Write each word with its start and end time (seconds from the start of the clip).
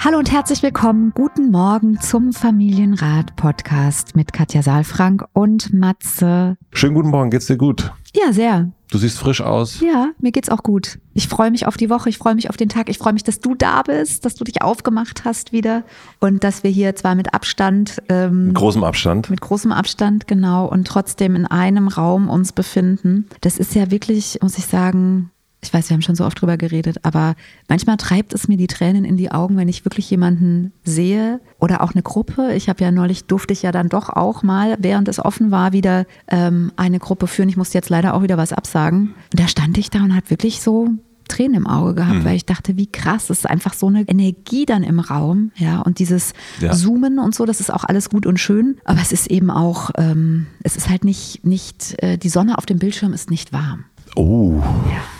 Hallo 0.00 0.16
und 0.16 0.30
herzlich 0.30 0.62
willkommen. 0.62 1.10
Guten 1.12 1.50
Morgen 1.50 2.00
zum 2.00 2.32
Familienrat 2.32 3.34
Podcast 3.34 4.14
mit 4.14 4.32
Katja 4.32 4.62
Saalfrank 4.62 5.24
und 5.32 5.72
Matze. 5.74 6.56
Schönen 6.72 6.94
guten 6.94 7.10
Morgen, 7.10 7.30
geht's 7.30 7.46
dir 7.46 7.56
gut? 7.56 7.92
Ja, 8.14 8.32
sehr. 8.32 8.70
Du 8.92 8.98
siehst 8.98 9.18
frisch 9.18 9.40
aus. 9.40 9.80
Ja, 9.80 10.10
mir 10.20 10.30
geht's 10.30 10.50
auch 10.50 10.62
gut. 10.62 11.00
Ich 11.14 11.26
freue 11.26 11.50
mich 11.50 11.66
auf 11.66 11.76
die 11.76 11.90
Woche, 11.90 12.08
ich 12.08 12.16
freue 12.16 12.36
mich 12.36 12.48
auf 12.48 12.56
den 12.56 12.68
Tag, 12.68 12.88
ich 12.88 12.96
freue 12.96 13.12
mich, 13.12 13.24
dass 13.24 13.40
du 13.40 13.56
da 13.56 13.82
bist, 13.82 14.24
dass 14.24 14.36
du 14.36 14.44
dich 14.44 14.62
aufgemacht 14.62 15.24
hast 15.24 15.52
wieder 15.52 15.82
und 16.20 16.44
dass 16.44 16.62
wir 16.62 16.70
hier 16.70 16.94
zwar 16.94 17.16
mit 17.16 17.34
Abstand, 17.34 18.00
ähm, 18.08 18.46
mit 18.46 18.54
großem 18.54 18.84
Abstand, 18.84 19.30
mit 19.30 19.40
großem 19.40 19.72
Abstand 19.72 20.28
genau 20.28 20.66
und 20.66 20.86
trotzdem 20.86 21.34
in 21.34 21.44
einem 21.44 21.88
Raum 21.88 22.28
uns 22.28 22.52
befinden. 22.52 23.26
Das 23.40 23.58
ist 23.58 23.74
ja 23.74 23.90
wirklich, 23.90 24.38
muss 24.42 24.58
ich 24.58 24.66
sagen, 24.66 25.32
ich 25.60 25.74
weiß, 25.74 25.88
wir 25.90 25.94
haben 25.94 26.02
schon 26.02 26.14
so 26.14 26.24
oft 26.24 26.40
drüber 26.40 26.56
geredet, 26.56 26.98
aber 27.02 27.34
manchmal 27.68 27.96
treibt 27.96 28.32
es 28.32 28.46
mir 28.46 28.56
die 28.56 28.68
Tränen 28.68 29.04
in 29.04 29.16
die 29.16 29.32
Augen, 29.32 29.56
wenn 29.56 29.68
ich 29.68 29.84
wirklich 29.84 30.08
jemanden 30.08 30.72
sehe 30.84 31.40
oder 31.58 31.82
auch 31.82 31.94
eine 31.94 32.02
Gruppe. 32.02 32.54
Ich 32.54 32.68
habe 32.68 32.82
ja 32.84 32.92
neulich, 32.92 33.24
durfte 33.24 33.52
ich 33.52 33.62
ja 33.62 33.72
dann 33.72 33.88
doch 33.88 34.08
auch 34.08 34.44
mal, 34.44 34.76
während 34.78 35.08
es 35.08 35.18
offen 35.18 35.50
war, 35.50 35.72
wieder 35.72 36.06
ähm, 36.28 36.72
eine 36.76 37.00
Gruppe 37.00 37.26
führen. 37.26 37.48
Ich 37.48 37.56
musste 37.56 37.76
jetzt 37.76 37.90
leider 37.90 38.14
auch 38.14 38.22
wieder 38.22 38.36
was 38.36 38.52
absagen. 38.52 39.14
Und 39.32 39.40
da 39.40 39.48
stand 39.48 39.78
ich 39.78 39.90
da 39.90 39.98
und 39.98 40.14
hat 40.14 40.30
wirklich 40.30 40.60
so 40.60 40.90
Tränen 41.26 41.54
im 41.54 41.66
Auge 41.66 41.94
gehabt, 41.94 42.20
mhm. 42.20 42.24
weil 42.24 42.36
ich 42.36 42.46
dachte, 42.46 42.76
wie 42.76 42.86
krass, 42.86 43.24
es 43.24 43.40
ist 43.40 43.46
einfach 43.46 43.74
so 43.74 43.88
eine 43.88 44.08
Energie 44.08 44.64
dann 44.64 44.82
im 44.82 44.98
Raum, 44.98 45.52
ja, 45.56 45.80
und 45.80 45.98
dieses 45.98 46.32
ja. 46.58 46.72
Zoomen 46.72 47.18
und 47.18 47.34
so, 47.34 47.44
das 47.44 47.60
ist 47.60 47.70
auch 47.70 47.84
alles 47.84 48.08
gut 48.08 48.24
und 48.24 48.40
schön, 48.40 48.78
aber 48.84 49.00
es 49.02 49.12
ist 49.12 49.26
eben 49.26 49.50
auch, 49.50 49.90
ähm, 49.98 50.46
es 50.62 50.76
ist 50.76 50.88
halt 50.88 51.04
nicht, 51.04 51.44
nicht, 51.44 52.02
äh, 52.02 52.16
die 52.16 52.30
Sonne 52.30 52.56
auf 52.56 52.64
dem 52.64 52.78
Bildschirm 52.78 53.12
ist 53.12 53.30
nicht 53.30 53.52
warm. 53.52 53.84
Oh. 54.16 54.62
Ja. 54.90 55.17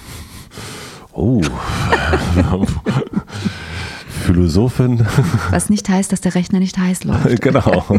Oh. 1.19 1.43
Philosophin. 4.25 5.05
Was 5.51 5.69
nicht 5.69 5.89
heißt, 5.89 6.13
dass 6.13 6.21
der 6.21 6.37
Rechner 6.37 6.61
nicht 6.61 6.79
heiß 6.79 7.03
läuft. 7.03 7.41
genau. 7.43 7.85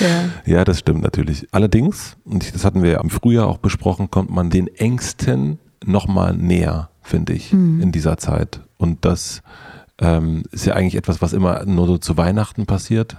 ja. 0.00 0.28
ja, 0.44 0.64
das 0.64 0.80
stimmt 0.80 1.02
natürlich. 1.02 1.48
Allerdings, 1.50 2.18
und 2.24 2.54
das 2.54 2.66
hatten 2.66 2.82
wir 2.82 2.90
ja 2.90 3.00
im 3.00 3.08
Frühjahr 3.08 3.46
auch 3.46 3.56
besprochen, 3.56 4.10
kommt 4.10 4.28
man 4.28 4.50
den 4.50 4.66
Ängsten 4.66 5.58
nochmal 5.82 6.36
näher, 6.36 6.90
finde 7.00 7.32
ich, 7.32 7.54
mhm. 7.54 7.80
in 7.80 7.90
dieser 7.90 8.18
Zeit. 8.18 8.60
Und 8.76 9.06
das 9.06 9.40
ähm, 9.98 10.42
ist 10.52 10.66
ja 10.66 10.74
eigentlich 10.74 10.96
etwas, 10.96 11.22
was 11.22 11.32
immer 11.32 11.64
nur 11.64 11.86
so 11.86 11.96
zu 11.96 12.18
Weihnachten 12.18 12.66
passiert. 12.66 13.16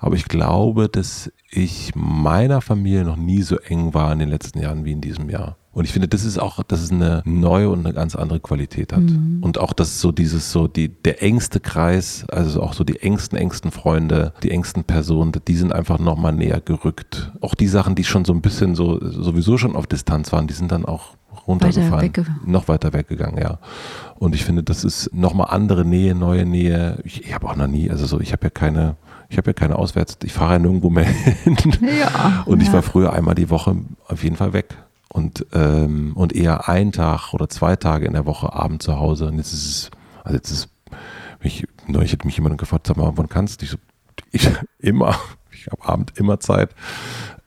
Aber 0.00 0.16
ich 0.16 0.24
glaube, 0.24 0.88
dass 0.88 1.30
ich 1.50 1.92
meiner 1.94 2.62
Familie 2.62 3.04
noch 3.04 3.16
nie 3.16 3.42
so 3.42 3.58
eng 3.58 3.94
war 3.94 4.12
in 4.12 4.18
den 4.18 4.28
letzten 4.28 4.58
Jahren 4.58 4.84
wie 4.84 4.92
in 4.92 5.00
diesem 5.00 5.30
Jahr. 5.30 5.56
Und 5.72 5.84
ich 5.84 5.92
finde, 5.92 6.08
das 6.08 6.24
ist 6.24 6.38
auch, 6.38 6.64
dass 6.64 6.80
es 6.80 6.90
eine 6.90 7.22
neue 7.24 7.70
und 7.70 7.86
eine 7.86 7.94
ganz 7.94 8.16
andere 8.16 8.40
Qualität 8.40 8.92
hat. 8.92 9.02
Mhm. 9.02 9.38
Und 9.40 9.58
auch, 9.58 9.72
dass 9.72 10.00
so 10.00 10.10
dieses, 10.10 10.50
so 10.50 10.66
die, 10.66 10.88
der 10.88 11.22
engste 11.22 11.60
Kreis, 11.60 12.24
also 12.28 12.60
auch 12.60 12.72
so 12.72 12.82
die 12.82 13.00
engsten, 13.00 13.38
engsten 13.38 13.70
Freunde, 13.70 14.32
die 14.42 14.50
engsten 14.50 14.82
Personen, 14.82 15.32
die 15.46 15.54
sind 15.54 15.72
einfach 15.72 16.00
nochmal 16.00 16.32
näher 16.32 16.60
gerückt. 16.60 17.32
Auch 17.40 17.54
die 17.54 17.68
Sachen, 17.68 17.94
die 17.94 18.02
schon 18.02 18.24
so 18.24 18.32
ein 18.32 18.40
bisschen 18.40 18.74
so, 18.74 18.98
sowieso 19.00 19.58
schon 19.58 19.76
auf 19.76 19.86
Distanz 19.86 20.32
waren, 20.32 20.48
die 20.48 20.54
sind 20.54 20.72
dann 20.72 20.84
auch 20.84 21.14
runtergefallen. 21.46 22.16
Weiter 22.16 22.26
noch 22.44 22.66
weiter 22.66 22.92
weggegangen, 22.92 23.40
ja. 23.40 23.60
Und 24.18 24.34
ich 24.34 24.44
finde, 24.44 24.64
das 24.64 24.82
ist 24.82 25.14
nochmal 25.14 25.48
andere 25.50 25.84
Nähe, 25.84 26.16
neue 26.16 26.46
Nähe. 26.46 26.98
Ich, 27.04 27.24
ich 27.24 27.32
habe 27.32 27.48
auch 27.48 27.54
noch 27.54 27.68
nie, 27.68 27.88
also 27.88 28.06
so, 28.06 28.18
ich 28.18 28.32
habe 28.32 28.46
ja 28.46 28.50
keine, 28.50 28.96
ich 29.28 29.38
habe 29.38 29.50
ja 29.50 29.52
keine 29.52 29.76
Auswärts, 29.76 30.18
ich 30.24 30.32
fahre 30.32 30.54
ja 30.54 30.58
nirgendwo 30.58 30.90
mehr 30.90 31.04
hin. 31.44 31.56
Ja, 31.80 32.42
und 32.46 32.60
ich 32.60 32.72
war 32.72 32.82
früher 32.82 33.12
einmal 33.12 33.36
die 33.36 33.50
Woche 33.50 33.76
auf 34.08 34.24
jeden 34.24 34.34
Fall 34.34 34.52
weg 34.52 34.76
und, 35.12 35.46
ähm, 35.52 36.12
und 36.14 36.34
eher 36.34 36.68
ein 36.68 36.92
Tag 36.92 37.34
oder 37.34 37.48
zwei 37.48 37.76
Tage 37.76 38.06
in 38.06 38.12
der 38.12 38.26
Woche 38.26 38.52
Abend 38.52 38.82
zu 38.82 38.98
Hause. 38.98 39.26
Und 39.26 39.38
jetzt 39.38 39.52
ist 39.52 39.66
es, 39.66 39.90
also 40.22 40.36
jetzt 40.36 40.50
ist, 40.50 40.68
mich, 41.42 41.66
neulich 41.86 42.12
hat 42.12 42.24
mich 42.24 42.36
jemand 42.36 42.58
gefragt, 42.58 42.86
sag 42.86 42.96
mal, 42.96 43.12
wann 43.16 43.28
kannst 43.28 43.60
du? 43.60 43.64
Ich 43.64 43.70
so, 43.70 43.78
ich, 44.30 44.48
immer. 44.78 45.16
Ich 45.52 45.66
habe 45.66 45.84
Abend 45.86 46.16
immer 46.16 46.40
Zeit 46.40 46.70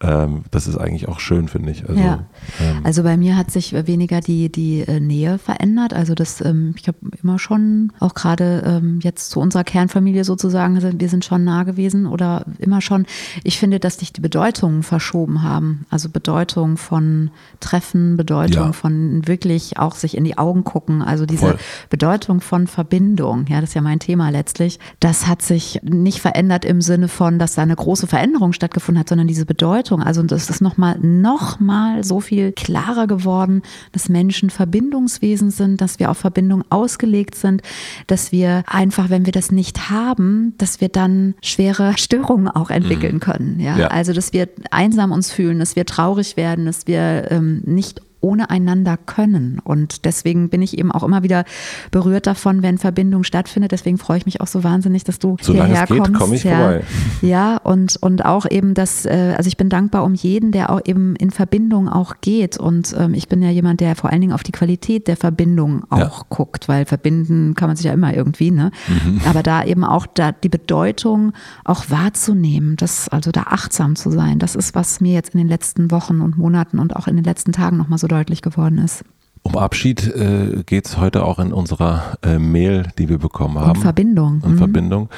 ähm, 0.04 0.44
das 0.52 0.68
ist 0.68 0.78
eigentlich 0.78 1.08
auch 1.08 1.20
schön, 1.22 1.48
finde 1.48 1.72
ich. 1.72 1.88
Also, 1.88 2.02
ja. 2.02 2.26
ähm, 2.60 2.82
also 2.84 3.04
bei 3.04 3.16
mir 3.16 3.38
hat 3.38 3.52
sich 3.52 3.74
weniger 3.88 4.20
die, 4.20 4.52
die 4.52 4.82
äh, 4.82 5.00
Nähe 5.00 5.38
verändert. 5.38 5.94
Also 5.94 6.14
das, 6.14 6.42
ähm, 6.42 6.76
ich 6.78 6.90
habe 6.90 6.98
immer 7.22 7.40
schon, 7.40 7.94
auch 8.00 8.14
gerade 8.14 8.64
ähm, 8.66 9.00
jetzt 9.02 9.30
zu 9.30 9.40
unserer 9.40 9.64
Kernfamilie 9.64 10.26
sozusagen, 10.26 11.00
wir 11.00 11.10
sind 11.10 11.24
schon 11.24 11.46
nah 11.46 11.64
gewesen 11.64 12.06
oder 12.06 12.46
immer 12.60 12.82
schon. 12.82 13.06
Ich 13.46 13.58
finde, 13.58 13.80
dass 13.80 13.98
sich 13.98 14.12
die 14.12 14.20
Bedeutungen 14.20 14.84
verschoben 14.84 15.42
haben. 15.42 15.86
Also 15.90 16.10
Bedeutung 16.10 16.76
von 16.76 17.32
Treffen, 17.62 18.18
Bedeutung 18.18 18.68
ja. 18.68 18.74
von 18.74 19.26
wirklich 19.26 19.80
auch 19.80 19.96
sich 19.96 20.18
in 20.18 20.26
die 20.26 20.38
Augen 20.38 20.66
gucken. 20.66 21.02
Also 21.02 21.26
diese 21.26 21.48
Voll. 21.48 21.58
Bedeutung 21.90 22.42
von 22.42 22.68
Verbindung, 22.68 23.46
ja, 23.48 23.62
das 23.62 23.70
ist 23.70 23.76
ja 23.76 23.82
mein 23.82 24.00
Thema 24.00 24.32
letztlich. 24.32 24.80
Das 25.00 25.28
hat 25.28 25.42
sich 25.42 25.80
nicht 25.82 26.20
verändert 26.20 26.66
im 26.66 26.82
Sinne 26.82 27.08
von, 27.08 27.40
dass 27.40 27.56
da 27.56 27.62
eine 27.62 27.76
große 27.76 28.08
Veränderung 28.08 28.52
stattgefunden 28.52 29.00
hat, 29.00 29.08
sondern 29.08 29.28
diese 29.28 29.46
Bedeutung 29.46 29.93
Bedeutung. 29.94 30.04
Also 30.08 30.24
das 30.24 30.50
ist 30.50 30.62
nochmal 30.62 30.98
noch 31.00 31.60
mal 31.60 32.04
so 32.04 32.20
viel 32.20 32.52
klarer 32.52 33.08
geworden, 33.08 33.62
dass 33.92 34.10
Menschen 34.10 34.50
Verbindungswesen 34.50 35.52
sind, 35.52 35.82
dass 35.82 36.00
wir 36.00 36.10
auf 36.10 36.18
Verbindung 36.18 36.64
ausgelegt 36.70 37.36
sind, 37.36 37.62
dass 38.08 38.32
wir 38.32 38.64
einfach, 38.68 39.10
wenn 39.10 39.26
wir 39.26 39.34
das 39.34 39.52
nicht 39.52 39.90
haben, 39.90 40.54
dass 40.58 40.82
wir 40.82 40.90
dann 40.90 41.36
schwere 41.42 41.94
Störungen 41.98 42.48
auch 42.48 42.70
entwickeln 42.70 43.16
mhm. 43.16 43.20
können. 43.20 43.60
Ja? 43.60 43.78
ja? 43.78 43.88
Also 43.88 44.14
dass 44.14 44.34
wir 44.34 44.50
einsam 44.72 45.12
uns 45.12 45.32
fühlen, 45.32 45.60
dass 45.60 45.76
wir 45.76 45.86
traurig 45.86 46.38
werden, 46.38 46.66
dass 46.66 46.88
wir 46.88 47.32
ähm, 47.32 47.62
nicht 47.66 48.02
ohne 48.24 48.50
einander 48.50 48.98
können. 48.98 49.60
Und 49.64 50.06
deswegen 50.06 50.50
bin 50.50 50.62
ich 50.62 50.78
eben 50.78 50.92
auch 50.92 51.04
immer 51.04 51.24
wieder 51.24 51.44
berührt 51.92 52.26
davon, 52.26 52.64
wenn 52.64 52.78
Verbindung 52.78 53.24
stattfindet. 53.24 53.72
Deswegen 53.72 53.98
freue 53.98 54.18
ich 54.18 54.26
mich 54.26 54.42
auch 54.42 54.48
so 54.48 54.64
wahnsinnig, 54.64 55.04
dass 55.04 55.20
du 55.20 55.36
Solange 55.42 55.70
hierher 55.70 55.88
kommst. 55.88 56.14
komme 56.14 56.36
ich 56.36 56.44
ja, 56.44 56.58
vorbei. 56.58 56.84
Ja, 57.22 57.58
und, 57.58 57.98
und 57.98 58.26
auch 58.26 58.50
eben 58.50 58.74
das, 58.74 59.06
äh, 59.06 59.34
also 59.38 59.48
ich 59.48 59.58
bin 59.58 59.70
dankbar 59.70 60.06
um 60.06 60.14
jeden, 60.14 60.52
der 60.52 60.70
auch 60.70 60.82
eben 60.86 61.16
in 61.18 61.32
Verbindung 61.32 61.90
auch 61.90 62.16
geht. 62.22 62.58
Und 62.58 62.96
ähm, 62.98 63.14
ich 63.14 63.28
bin 63.28 63.42
ja 63.42 63.50
jemand, 63.50 63.82
der 63.82 63.96
vor 63.96 64.10
allen 64.10 64.22
Dingen 64.22 64.34
auf 64.34 64.44
die 64.44 64.54
Qualität 64.54 65.08
der 65.08 65.18
Verbindung 65.18 65.84
auch 65.90 66.00
ja. 66.00 66.26
guckt, 66.30 66.70
weil 66.70 66.86
verbinden 66.86 67.56
kann 67.56 67.68
man 67.68 67.76
sich 67.76 67.86
ja 67.86 67.94
immer 67.94 68.14
irgendwie, 68.16 68.52
ne? 68.52 68.72
Mhm. 68.88 69.22
Aber 69.26 69.44
da 69.44 69.64
eben 69.66 69.84
auch 69.84 70.06
da 70.06 70.32
die 70.32 70.50
Bedeutung 70.50 71.34
auch 71.66 71.90
wahrzunehmen, 71.90 72.78
das, 72.78 73.10
also 73.10 73.32
da 73.32 73.44
achtsam 73.44 73.96
zu 73.96 74.10
sein, 74.12 74.40
das 74.40 74.56
ist, 74.56 74.76
was 74.76 75.02
mir 75.02 75.14
jetzt 75.14 75.34
in 75.34 75.40
den 75.40 75.48
letzten 75.48 75.92
Wochen 75.92 76.22
und 76.22 76.38
Monaten 76.38 76.80
und 76.80 76.96
auch 76.96 77.08
in 77.08 77.16
den 77.16 77.26
letzten 77.26 77.52
Tagen 77.52 77.78
nochmal 77.78 78.00
so 78.00 78.08
deutlich 78.14 78.42
geworden 78.42 78.78
ist. 78.78 79.04
Um 79.46 79.58
Abschied 79.58 80.08
äh, 80.08 80.64
geht 80.66 80.86
es 80.86 80.98
heute 80.98 81.26
auch 81.26 81.38
in 81.38 81.52
unserer 81.52 82.18
äh, 82.24 82.40
Mail, 82.40 82.88
die 82.98 83.10
wir 83.10 83.18
bekommen 83.18 83.60
haben. 83.60 83.78
Um 83.78 83.82
Verbindung. 83.82 84.42
Um 84.42 84.54
mhm. 84.54 84.58
Verbindung. 84.58 85.10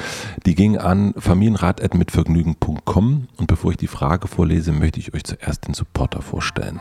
Die 0.44 0.56
ging 0.56 0.78
an 0.78 1.14
familienrat.mitvergnügen.com 1.16 3.28
und 3.36 3.46
bevor 3.46 3.70
ich 3.70 3.76
die 3.76 3.86
Frage 3.86 4.26
vorlese, 4.26 4.72
möchte 4.72 4.98
ich 4.98 5.14
euch 5.14 5.22
zuerst 5.22 5.68
den 5.68 5.74
Supporter 5.74 6.22
vorstellen. 6.22 6.80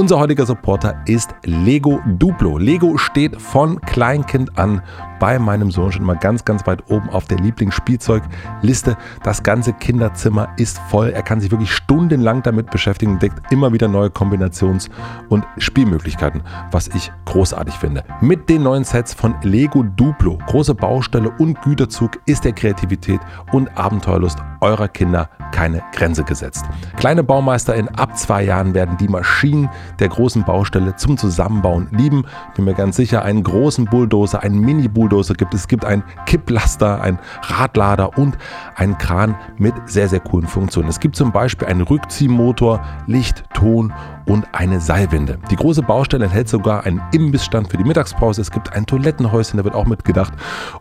Unser 0.00 0.18
heutiger 0.18 0.46
Supporter 0.46 1.02
ist 1.04 1.34
Lego 1.44 2.00
Duplo. 2.06 2.56
Lego 2.56 2.96
steht 2.96 3.38
von 3.38 3.78
Kleinkind 3.82 4.58
an 4.58 4.80
bei 5.18 5.38
meinem 5.38 5.70
Sohn 5.70 5.92
schon 5.92 6.00
immer 6.00 6.16
ganz, 6.16 6.44
ganz 6.46 6.66
weit 6.66 6.90
oben 6.90 7.10
auf 7.10 7.26
der 7.26 7.36
Lieblingsspielzeugliste. 7.38 8.96
Das 9.22 9.42
ganze 9.42 9.74
Kinderzimmer 9.74 10.48
ist 10.56 10.78
voll. 10.88 11.10
Er 11.10 11.22
kann 11.22 11.42
sich 11.42 11.50
wirklich 11.50 11.74
stundenlang 11.74 12.42
damit 12.42 12.70
beschäftigen, 12.70 13.12
entdeckt 13.12 13.52
immer 13.52 13.74
wieder 13.74 13.88
neue 13.88 14.08
Kombinations- 14.08 14.88
und 15.28 15.44
Spielmöglichkeiten, 15.58 16.42
was 16.70 16.88
ich 16.88 17.12
großartig 17.26 17.74
finde. 17.74 18.02
Mit 18.22 18.48
den 18.48 18.62
neuen 18.62 18.84
Sets 18.84 19.12
von 19.12 19.34
Lego 19.42 19.82
Duplo, 19.82 20.38
große 20.46 20.74
Baustelle 20.74 21.30
und 21.38 21.60
Güterzug, 21.60 22.18
ist 22.24 22.46
der 22.46 22.52
Kreativität 22.52 23.20
und 23.52 23.68
Abenteuerlust 23.76 24.38
eurer 24.62 24.88
Kinder 24.88 25.28
keine 25.52 25.82
Grenze 25.92 26.24
gesetzt. 26.24 26.64
Kleine 26.96 27.22
Baumeister 27.22 27.74
in 27.74 27.88
ab 27.88 28.16
zwei 28.16 28.44
Jahren 28.44 28.72
werden 28.72 28.96
die 28.96 29.08
Maschinen 29.08 29.68
der 29.98 30.08
großen 30.08 30.44
Baustelle 30.44 30.96
zum 30.96 31.16
Zusammenbauen 31.16 31.88
lieben. 31.90 32.24
Bin 32.54 32.64
mir 32.64 32.74
ganz 32.74 32.96
sicher, 32.96 33.22
einen 33.22 33.42
großen 33.42 33.86
Bulldozer, 33.86 34.42
einen 34.42 34.60
Mini-Bulldozer 34.60 35.34
gibt 35.34 35.54
es. 35.54 35.68
Gibt 35.68 35.84
einen 35.84 36.02
Kipplaster, 36.26 37.00
einen 37.00 37.18
Radlader 37.42 38.16
und 38.18 38.38
einen 38.76 38.96
Kran 38.98 39.34
mit 39.58 39.74
sehr, 39.86 40.08
sehr 40.08 40.20
coolen 40.20 40.46
Funktionen. 40.46 40.88
Es 40.88 41.00
gibt 41.00 41.16
zum 41.16 41.32
Beispiel 41.32 41.68
einen 41.68 41.82
Rückziehmotor, 41.82 42.82
Licht, 43.06 43.44
Ton 43.54 43.92
und 44.26 44.46
eine 44.52 44.80
Seilwinde. 44.80 45.38
Die 45.50 45.56
große 45.56 45.82
Baustelle 45.82 46.26
enthält 46.26 46.48
sogar 46.48 46.84
einen 46.84 47.02
Imbissstand 47.12 47.68
für 47.70 47.76
die 47.76 47.84
Mittagspause. 47.84 48.40
Es 48.40 48.50
gibt 48.50 48.72
ein 48.72 48.86
Toilettenhäuschen, 48.86 49.58
da 49.58 49.64
wird 49.64 49.74
auch 49.74 49.86
mitgedacht 49.86 50.32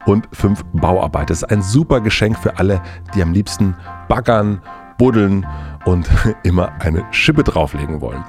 und 0.06 0.28
fünf 0.32 0.64
Bauarbeiter. 0.74 1.28
Das 1.28 1.44
ist 1.44 1.52
ein 1.52 1.62
super 1.62 2.02
Geschenk 2.02 2.38
für 2.38 2.58
alle, 2.58 2.82
die 3.16 3.22
am 3.22 3.34
liebsten 3.34 3.76
baggern, 4.08 4.62
buddeln 4.98 5.46
und 5.86 6.10
immer 6.44 6.72
eine 6.80 7.06
Schippe 7.12 7.44
drauflegen 7.44 8.02
wollen. 8.02 8.24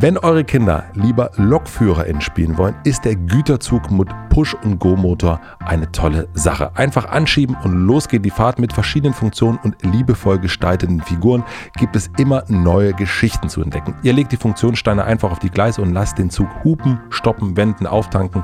Wenn 0.00 0.18
eure 0.18 0.42
Kinder 0.42 0.84
lieber 0.94 1.30
Lokführer 1.36 2.04
spielen 2.20 2.58
wollen, 2.58 2.74
ist 2.82 3.04
der 3.04 3.14
Güterzug 3.14 3.92
mit 3.92 4.08
Push- 4.28 4.56
und 4.64 4.80
Go-Motor 4.80 5.40
eine 5.64 5.90
tolle 5.92 6.28
Sache. 6.34 6.72
Einfach 6.74 7.08
anschieben 7.08 7.56
und 7.62 7.86
los 7.86 8.08
geht 8.08 8.24
die 8.24 8.30
Fahrt 8.30 8.58
mit 8.58 8.72
verschiedenen 8.72 9.14
Funktionen 9.14 9.58
und 9.62 9.76
liebevoll 9.84 10.40
gestalteten 10.40 11.00
Figuren. 11.00 11.44
Gibt 11.76 11.94
es 11.94 12.10
immer 12.18 12.42
neue 12.48 12.92
Geschichten 12.92 13.48
zu 13.48 13.62
entdecken. 13.62 13.94
Ihr 14.02 14.12
legt 14.12 14.32
die 14.32 14.36
Funktionssteine 14.36 15.04
einfach 15.04 15.30
auf 15.30 15.38
die 15.38 15.50
Gleise 15.50 15.80
und 15.80 15.92
lasst 15.92 16.18
den 16.18 16.28
Zug 16.28 16.48
hupen, 16.64 16.98
stoppen, 17.10 17.56
wenden, 17.56 17.86
auftanken 17.86 18.42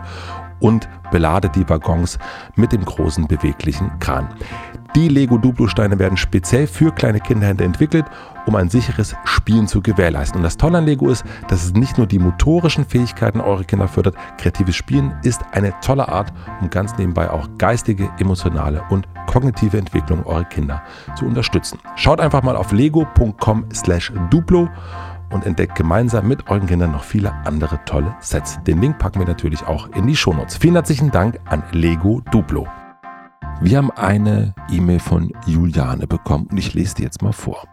und 0.60 0.88
beladet 1.10 1.56
die 1.56 1.68
Waggons 1.68 2.18
mit 2.54 2.72
dem 2.72 2.84
großen 2.84 3.26
beweglichen 3.26 3.90
Kran. 3.98 4.28
Die 4.96 5.06
Lego 5.06 5.38
Duplo-Steine 5.38 6.00
werden 6.00 6.16
speziell 6.16 6.66
für 6.66 6.92
kleine 6.92 7.20
Kinderhände 7.20 7.62
entwickelt, 7.62 8.06
um 8.46 8.56
ein 8.56 8.68
sicheres 8.68 9.14
Spielen 9.24 9.68
zu 9.68 9.80
gewährleisten. 9.82 10.38
Und 10.38 10.42
das 10.42 10.56
Tolle 10.56 10.78
an 10.78 10.86
Lego 10.86 11.08
ist, 11.08 11.24
dass 11.46 11.64
es 11.64 11.74
nicht 11.74 11.96
nur 11.96 12.08
die 12.08 12.18
motorischen 12.18 12.84
Fähigkeiten 12.84 13.40
eurer 13.40 13.62
Kinder 13.62 13.86
fördert, 13.86 14.16
kreatives 14.36 14.74
Spielen 14.74 15.14
ist 15.22 15.42
eine 15.52 15.72
tolle 15.80 16.08
Art, 16.08 16.32
um 16.60 16.70
ganz 16.70 16.98
nebenbei 16.98 17.30
auch 17.30 17.48
geistige, 17.56 18.10
emotionale 18.18 18.82
und 18.90 19.06
kognitive 19.26 19.78
Entwicklung 19.78 20.26
eurer 20.26 20.44
Kinder 20.44 20.82
zu 21.16 21.24
unterstützen. 21.24 21.78
Schaut 21.94 22.20
einfach 22.20 22.42
mal 22.42 22.56
auf 22.56 22.72
lego.com/duplo 22.72 24.68
und 25.30 25.46
entdeckt 25.46 25.76
gemeinsam 25.76 26.26
mit 26.26 26.48
euren 26.50 26.66
Kindern 26.66 26.90
noch 26.90 27.04
viele 27.04 27.32
andere 27.44 27.78
tolle 27.84 28.16
Sets. 28.18 28.58
Den 28.64 28.80
Link 28.80 28.98
packen 28.98 29.20
wir 29.20 29.26
natürlich 29.26 29.64
auch 29.64 29.88
in 29.94 30.08
die 30.08 30.16
Shownotes. 30.16 30.56
Vielen 30.56 30.74
herzlichen 30.74 31.12
Dank 31.12 31.38
an 31.44 31.62
Lego 31.70 32.20
Duplo. 32.32 32.66
Wir 33.62 33.78
haben 33.78 33.90
eine 33.90 34.54
E-Mail 34.70 35.00
von 35.00 35.32
Juliane 35.46 36.06
bekommen 36.06 36.46
und 36.50 36.56
ich 36.56 36.74
lese 36.74 36.94
die 36.94 37.02
jetzt 37.02 37.22
mal 37.22 37.32
vor. 37.32 37.69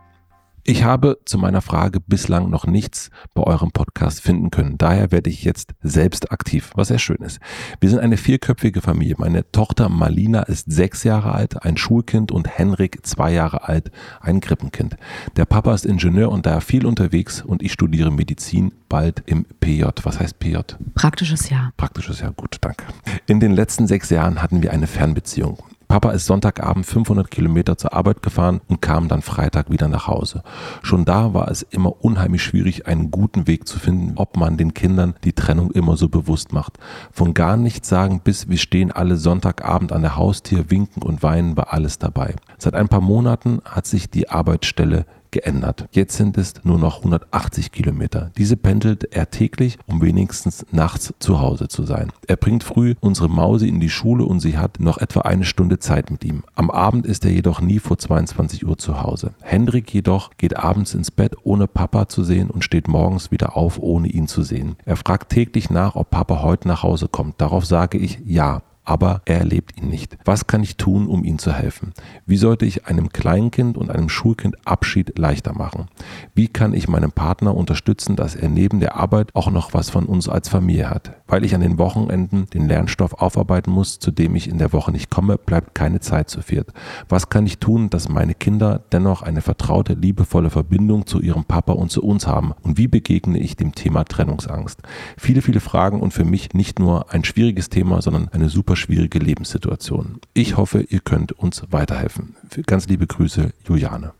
Ich 0.70 0.84
habe 0.84 1.20
zu 1.24 1.38
meiner 1.38 1.62
Frage 1.62 2.02
bislang 2.02 2.50
noch 2.50 2.68
nichts 2.68 3.10
bei 3.34 3.42
eurem 3.42 3.72
Podcast 3.72 4.20
finden 4.20 4.52
können. 4.52 4.78
Daher 4.78 5.14
werde 5.14 5.30
ich 5.30 5.46
jetzt 5.46 5.74
selbst 5.82 6.34
aktiv, 6.34 6.72
was 6.76 6.90
sehr 6.90 7.00
schön 7.00 7.20
ist. 7.22 7.40
Wir 7.80 7.90
sind 7.90 8.00
eine 8.00 8.18
vierköpfige 8.18 8.82
Familie. 8.82 9.16
Meine 9.18 9.50
Tochter 9.54 9.88
Malina 9.88 10.42
ist 10.42 10.70
sechs 10.70 11.06
Jahre 11.06 11.32
alt, 11.32 11.64
ein 11.64 11.78
Schulkind 11.78 12.34
und 12.34 12.50
Henrik 12.50 13.06
zwei 13.06 13.32
Jahre 13.32 13.70
alt, 13.70 13.92
ein 14.20 14.42
Krippenkind. 14.42 14.98
Der 15.38 15.46
Papa 15.46 15.74
ist 15.74 15.86
Ingenieur 15.86 16.34
und 16.34 16.46
daher 16.46 16.60
viel 16.60 16.86
unterwegs 16.86 17.42
und 17.42 17.64
ich 17.64 17.72
studiere 17.72 18.12
Medizin 18.12 18.74
bald 18.90 19.24
im 19.26 19.46
PJ. 19.62 19.86
Was 20.04 20.20
heißt 20.20 20.38
PJ? 20.38 20.58
Praktisches 20.96 21.50
Jahr. 21.50 21.72
Praktisches 21.78 22.20
Jahr, 22.20 22.34
gut, 22.34 22.58
danke. 22.60 22.84
In 23.26 23.40
den 23.40 23.54
letzten 23.54 23.88
sechs 23.88 24.10
Jahren 24.10 24.42
hatten 24.42 24.62
wir 24.62 24.74
eine 24.74 24.88
Fernbeziehung. 24.88 25.60
Papa 25.88 26.12
ist 26.12 26.26
Sonntagabend 26.26 26.86
500 26.86 27.32
Kilometer 27.32 27.78
zur 27.78 27.94
Arbeit 27.94 28.22
gefahren 28.22 28.60
und 28.68 28.82
kam 28.82 29.08
dann 29.08 29.22
Freitag 29.22 29.72
wieder 29.72 29.88
nach 29.88 30.08
Hause. 30.08 30.44
Schon 30.84 31.06
da 31.06 31.34
war 31.34 31.50
es 31.50 31.62
immer 31.62 32.04
unheimlich 32.04 32.44
schwierig, 32.44 32.88
einen 32.88 33.10
guten 33.10 33.48
Weg 33.48 33.68
zu 33.68 33.80
finden, 33.80 34.14
ob 34.18 34.36
man 34.36 34.58
den 34.58 34.74
Kindern 34.74 35.16
die 35.24 35.34
Trennung 35.34 35.72
immer 35.72 35.96
so 35.96 36.10
bewusst 36.10 36.52
macht. 36.52 36.78
Von 37.12 37.34
gar 37.34 37.56
nichts 37.56 37.88
sagen 37.88 38.20
bis 38.24 38.50
wir 38.50 38.58
stehen 38.58 38.92
alle 38.92 39.16
Sonntagabend 39.16 39.94
an 39.94 40.02
der 40.02 40.18
Haustür, 40.18 40.70
winken 40.70 41.04
und 41.04 41.24
weinen 41.24 41.56
war 41.56 41.72
alles 41.72 42.00
dabei. 42.00 42.36
Seit 42.58 42.76
ein 42.76 42.90
paar 42.90 43.02
Monaten 43.02 43.62
hat 43.64 43.88
sich 43.88 44.10
die 44.10 44.30
Arbeitsstelle 44.30 45.06
geändert. 45.32 45.88
Jetzt 45.92 46.18
sind 46.18 46.38
es 46.38 46.54
nur 46.64 46.80
noch 46.80 46.98
180 46.98 47.72
Kilometer. 47.72 48.32
Diese 48.38 48.58
pendelt 48.58 49.16
er 49.16 49.30
täglich, 49.30 49.78
um 49.88 50.02
wenigstens 50.02 50.66
nachts 50.72 51.14
zu 51.20 51.40
Hause 51.40 51.68
zu 51.68 51.84
sein. 51.84 52.12
Er 52.28 52.36
bringt 52.36 52.64
früh 52.64 52.96
unsere 53.00 53.30
Mausi 53.30 53.68
in 53.68 53.80
die 53.80 53.90
Schule 53.90 54.26
und 54.26 54.40
sie 54.40 54.58
hat 54.58 54.80
noch 54.80 54.98
etwa 54.98 55.22
eine 55.22 55.46
Stunde 55.46 55.80
Zeit 55.80 56.12
mit 56.12 56.24
ihm. 56.24 56.44
Am 56.56 56.70
Abend 56.70 57.06
ist 57.06 57.26
er 57.26 57.32
jedoch 57.32 57.62
nie 57.62 57.80
vor 57.80 57.98
22 57.98 58.66
Uhr 58.66 58.78
zu 58.78 59.02
Hause. 59.02 59.32
Hendrik 59.42 59.94
jedoch 59.94 60.32
geht 60.38 60.58
abends 60.58 60.94
ins 60.94 61.12
Bett, 61.12 61.36
ohne 61.44 61.68
Papa 61.68 62.08
zu 62.08 62.24
sehen 62.24 62.50
und 62.50 62.64
steht 62.64 62.88
morgens 62.88 63.32
wieder 63.32 63.56
auf, 63.56 63.80
ohne 63.80 64.08
ihn 64.08 64.28
zu 64.28 64.44
sehen. 64.44 64.76
Er 64.86 64.98
fragt 64.98 65.30
täglich 65.30 65.70
nach, 65.70 65.96
ob 65.96 66.10
Papa 66.10 66.42
heute 66.42 66.68
nach 66.68 66.84
Hause 66.84 67.08
kommt. 67.08 67.40
Darauf 67.42 67.66
sage 67.66 67.98
ich 67.98 68.20
ja 68.26 68.62
aber 68.88 69.22
er 69.26 69.40
erlebt 69.40 69.78
ihn 69.78 69.90
nicht. 69.90 70.18
Was 70.24 70.48
kann 70.48 70.64
ich 70.64 70.78
tun, 70.78 71.08
um 71.08 71.26
ihm 71.26 71.40
zu 71.40 71.52
helfen? 71.52 71.92
Wie 72.26 72.38
sollte 72.38 72.66
ich 72.66 72.86
einem 72.86 73.10
Kleinkind 73.10 73.78
und 73.78 73.92
einem 73.92 74.08
Schulkind 74.08 74.56
Abschied 74.66 75.20
leichter 75.20 75.54
machen? 75.54 75.88
Wie 76.34 76.48
kann 76.48 76.74
ich 76.74 76.88
meinen 76.88 77.12
Partner 77.12 77.54
unterstützen, 77.54 78.16
dass 78.16 78.36
er 78.36 78.48
neben 78.48 78.80
der 78.80 78.96
Arbeit 78.96 79.36
auch 79.36 79.52
noch 79.52 79.74
was 79.74 79.90
von 79.90 80.06
uns 80.06 80.30
als 80.30 80.48
Familie 80.48 80.90
hat? 80.90 81.12
Weil 81.28 81.44
ich 81.44 81.54
an 81.54 81.60
den 81.60 81.78
Wochenenden 81.78 82.46
den 82.54 82.70
Lernstoff 82.70 83.16
aufarbeiten 83.16 83.72
muss, 83.72 84.00
zu 84.00 84.10
dem 84.10 84.36
ich 84.36 84.48
in 84.48 84.58
der 84.58 84.72
Woche 84.72 84.94
nicht 84.94 85.10
komme, 85.10 85.38
bleibt 85.38 85.76
keine 85.76 86.00
Zeit 86.00 86.30
zu 86.30 86.42
viert. 86.42 86.72
Was 87.10 87.28
kann 87.28 87.46
ich 87.46 87.60
tun, 87.60 87.90
dass 87.90 88.08
meine 88.08 88.36
Kinder 88.36 88.84
dennoch 88.94 89.22
eine 89.22 89.42
vertraute, 89.42 89.96
liebevolle 89.96 90.50
Verbindung 90.50 91.06
zu 91.06 91.20
ihrem 91.20 91.44
Papa 91.44 91.74
und 91.74 91.92
zu 91.92 92.02
uns 92.04 92.26
haben? 92.26 92.54
Und 92.64 92.78
wie 92.78 92.88
begegne 92.88 93.38
ich 93.38 93.58
dem 93.58 93.76
Thema 93.76 94.06
Trennungsangst? 94.06 94.80
Viele, 95.18 95.42
viele 95.42 95.60
Fragen 95.60 96.00
und 96.00 96.14
für 96.14 96.24
mich 96.24 96.54
nicht 96.54 96.80
nur 96.80 97.14
ein 97.14 97.26
schwieriges 97.26 97.68
Thema, 97.68 98.02
sondern 98.02 98.30
eine 98.30 98.48
super 98.48 98.77
schwierige 98.78 99.20
Lebenssituation. 99.20 100.22
Ich 100.34 100.56
hoffe, 100.56 100.82
ihr 100.82 101.02
könnt 101.02 101.34
uns 101.34 101.64
weiterhelfen. 101.70 102.36
Ganz 102.66 102.88
liebe 102.88 103.08
Grüße, 103.08 103.52
Juliane. 103.68 104.14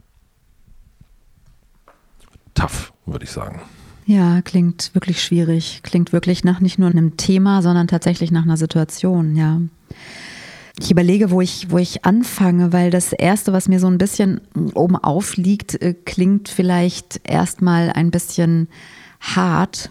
Tough, 2.54 2.92
würde 3.06 3.24
ich 3.24 3.32
sagen. 3.32 3.62
Ja, 4.06 4.42
klingt 4.42 4.94
wirklich 4.94 5.22
schwierig. 5.22 5.82
Klingt 5.84 6.14
wirklich 6.14 6.44
nach 6.44 6.60
nicht 6.60 6.80
nur 6.80 6.90
einem 6.90 7.18
Thema, 7.18 7.62
sondern 7.62 7.88
tatsächlich 7.88 8.32
nach 8.32 8.44
einer 8.44 8.58
Situation, 8.58 9.36
ja. 9.36 9.62
Ich 10.80 10.92
überlege, 10.92 11.32
wo 11.32 11.42
ich, 11.42 11.72
wo 11.72 11.78
ich 11.78 12.06
anfange, 12.06 12.72
weil 12.72 12.92
das 12.92 13.12
Erste, 13.12 13.52
was 13.52 13.68
mir 13.68 13.80
so 13.80 13.88
ein 13.88 13.98
bisschen 13.98 14.42
oben 14.76 14.96
aufliegt, 14.96 15.82
äh, 15.82 15.94
klingt 15.94 16.50
vielleicht 16.50 17.20
erstmal 17.24 17.90
ein 17.92 18.12
bisschen 18.12 18.68
hart. 19.20 19.90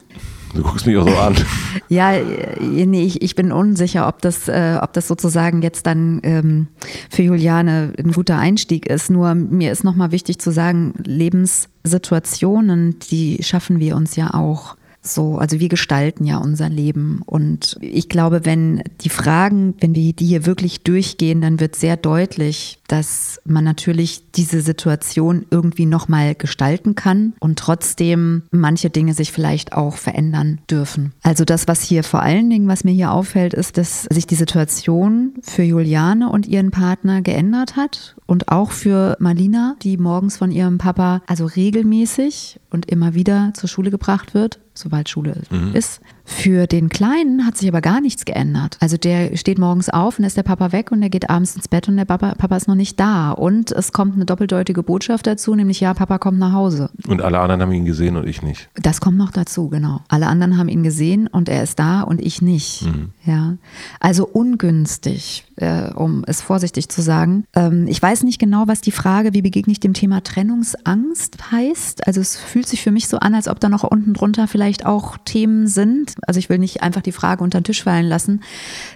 Du 0.57 0.63
guckst 0.63 0.87
mich 0.87 0.97
auch 0.97 1.07
so 1.07 1.17
an. 1.17 1.37
ja, 1.89 2.13
äh, 2.15 2.87
nee, 2.87 3.03
ich, 3.03 3.21
ich 3.21 3.35
bin 3.35 3.53
unsicher, 3.53 4.09
ob 4.09 4.23
das, 4.23 4.49
äh, 4.49 4.79
ob 4.81 4.95
das 4.95 5.07
sozusagen 5.07 5.61
jetzt 5.61 5.87
dann 5.87 6.21
ähm, 6.23 6.69
für 7.11 7.23
Juliane 7.23 7.93
ein 7.99 8.13
guter 8.13 8.39
Einstieg 8.39 8.87
ist. 8.87 9.11
Nur 9.11 9.35
mir 9.35 9.71
ist 9.71 9.85
nochmal 9.85 10.13
wichtig 10.13 10.39
zu 10.39 10.51
sagen, 10.51 10.95
Lebenssituationen, 11.05 12.99
die 13.11 13.43
schaffen 13.43 13.81
wir 13.81 13.97
uns 13.97 14.17
ja 14.17 14.33
auch. 14.33 14.77
So, 15.03 15.39
also 15.39 15.61
wir 15.61 15.69
gestalten 15.69 16.25
ja 16.25 16.39
unser 16.39 16.69
Leben. 16.69 17.23
Und 17.27 17.77
ich 17.81 18.09
glaube, 18.09 18.45
wenn 18.45 18.83
die 19.03 19.09
Fragen, 19.09 19.75
wenn 19.81 19.95
wir 19.95 20.13
die 20.13 20.27
hier 20.27 20.47
wirklich 20.47 20.83
durchgehen, 20.83 21.41
dann 21.41 21.61
wird 21.61 21.77
sehr 21.77 21.97
deutlich, 21.97 22.79
dass 22.89 23.41
man 23.45 23.65
natürlich 23.65 24.31
diese 24.33 24.61
Situation 24.61 25.47
irgendwie 25.51 25.87
nochmal 25.87 26.35
gestalten 26.35 26.95
kann 26.95 27.35
und 27.41 27.59
trotzdem 27.59 28.43
manche 28.51 28.91
Dinge 28.91 29.15
sich 29.15 29.33
vielleicht 29.33 29.73
auch 29.73 29.97
verändern 29.97 30.59
dürfen. 30.71 31.13
Also 31.23 31.45
das, 31.45 31.69
was 31.69 31.83
hier 31.83 32.05
vor 32.05 32.23
allen 32.23 32.51
Dingen, 32.51 32.69
was 32.69 32.85
mir 32.85 32.93
hier 32.93 33.13
auffällt, 33.13 33.55
ist, 33.55 33.79
dass 33.79 34.05
sich 34.05 34.27
die 34.27 34.35
Situation 34.35 35.35
für 35.43 35.63
Juliane 35.63 36.31
und 36.31 36.47
ihren 36.47 36.71
Partner 36.71 37.23
geändert 37.23 37.77
hat 37.77 38.17
und 38.27 38.49
auch 38.49 38.71
für 38.71 39.17
Marlina, 39.21 39.77
die 39.83 39.97
morgens 39.97 40.37
von 40.37 40.51
ihrem 40.51 40.79
Papa 40.79 41.23
also 41.27 41.47
regelmäßig 41.47 42.61
und 42.71 42.91
immer 42.91 43.15
wieder 43.15 43.53
zur 43.55 43.69
Schule 43.69 43.91
gebracht 43.91 44.35
wird, 44.35 44.59
sobald 44.75 45.09
Schule 45.09 45.43
mhm. 45.51 45.75
ist. 45.75 46.01
Für 46.29 46.67
den 46.67 46.89
Kleinen 46.89 47.47
hat 47.47 47.57
sich 47.57 47.69
aber 47.69 47.81
gar 47.81 48.01
nichts 48.01 48.25
geändert. 48.25 48.77
Also 48.81 48.97
der 48.97 49.37
steht 49.37 49.59
morgens 49.59 49.89
auf 49.89 50.19
und 50.19 50.25
ist 50.25 50.37
der 50.37 50.43
Papa 50.43 50.73
weg 50.73 50.91
und 50.91 51.01
der 51.01 51.09
geht 51.09 51.31
abends 51.31 51.55
ins 51.55 51.69
Bett 51.69 51.89
und 51.89 51.97
der 51.97 52.05
Papa, 52.05 52.35
Papa 52.35 52.57
ist 52.57 52.67
noch 52.67 52.75
nicht 52.75 52.99
da. 52.99 53.31
Und 53.31 53.71
es 53.71 53.93
kommt 53.93 54.17
eine 54.17 54.27
doppeldeutige 54.27 54.83
Botschaft 54.83 55.27
dazu, 55.29 55.55
nämlich 55.55 55.81
ja, 55.81 55.95
Papa 55.95 56.19
kommt 56.19 56.41
nach 56.41 56.53
Hause. 56.53 56.91
Und 57.07 57.23
alle 57.23 57.39
anderen 57.39 57.63
haben 57.63 57.73
ihn 57.73 57.85
gesehen 57.85 58.17
und 58.17 58.27
ich 58.27 58.43
nicht. 58.43 58.69
Das 58.75 59.01
kommt 59.01 59.17
noch 59.17 59.31
dazu, 59.31 59.69
genau. 59.69 60.01
Alle 60.09 60.27
anderen 60.27 60.59
haben 60.59 60.69
ihn 60.69 60.83
gesehen 60.83 61.29
und 61.29 61.49
er 61.49 61.63
ist 61.63 61.79
da 61.79 62.03
und 62.03 62.21
ich 62.21 62.43
nicht. 62.43 62.83
Mhm. 62.83 63.11
Ja, 63.25 63.57
also 64.01 64.27
ungünstig, 64.27 65.46
äh, 65.57 65.91
um 65.93 66.23
es 66.27 66.43
vorsichtig 66.43 66.89
zu 66.89 67.03
sagen. 67.03 67.45
Ähm, 67.55 67.87
ich 67.89 68.01
weiß 68.01 68.23
nicht 68.23 68.39
genau, 68.39 68.65
was 68.67 68.81
die 68.81 68.93
Frage, 68.93 69.35
wie 69.35 69.43
begegne 69.43 69.73
ich 69.73 69.81
dem 69.81 69.95
Thema 69.95 70.23
Trennungsangst 70.23 71.51
heißt. 71.51 72.07
Also 72.07 72.21
es 72.21 72.37
fühlt 72.37 72.69
sich 72.69 72.83
für 72.83 72.91
mich 72.91 73.09
so 73.09 73.19
an, 73.19 73.35
als 73.35 73.49
ob 73.49 73.61
da 73.61 73.69
noch 73.69 73.85
unten 73.85 74.15
drunter 74.15 74.49
vielleicht 74.49 74.87
auch 74.87 75.17
Themen 75.25 75.67
sind. 75.67 76.15
Also 76.27 76.39
ich 76.39 76.49
will 76.49 76.59
nicht 76.59 76.83
einfach 76.83 77.03
die 77.03 77.13
Frage 77.13 77.43
unter 77.43 77.61
den 77.61 77.65
Tisch 77.65 77.83
fallen 77.83 78.07
lassen. 78.07 78.43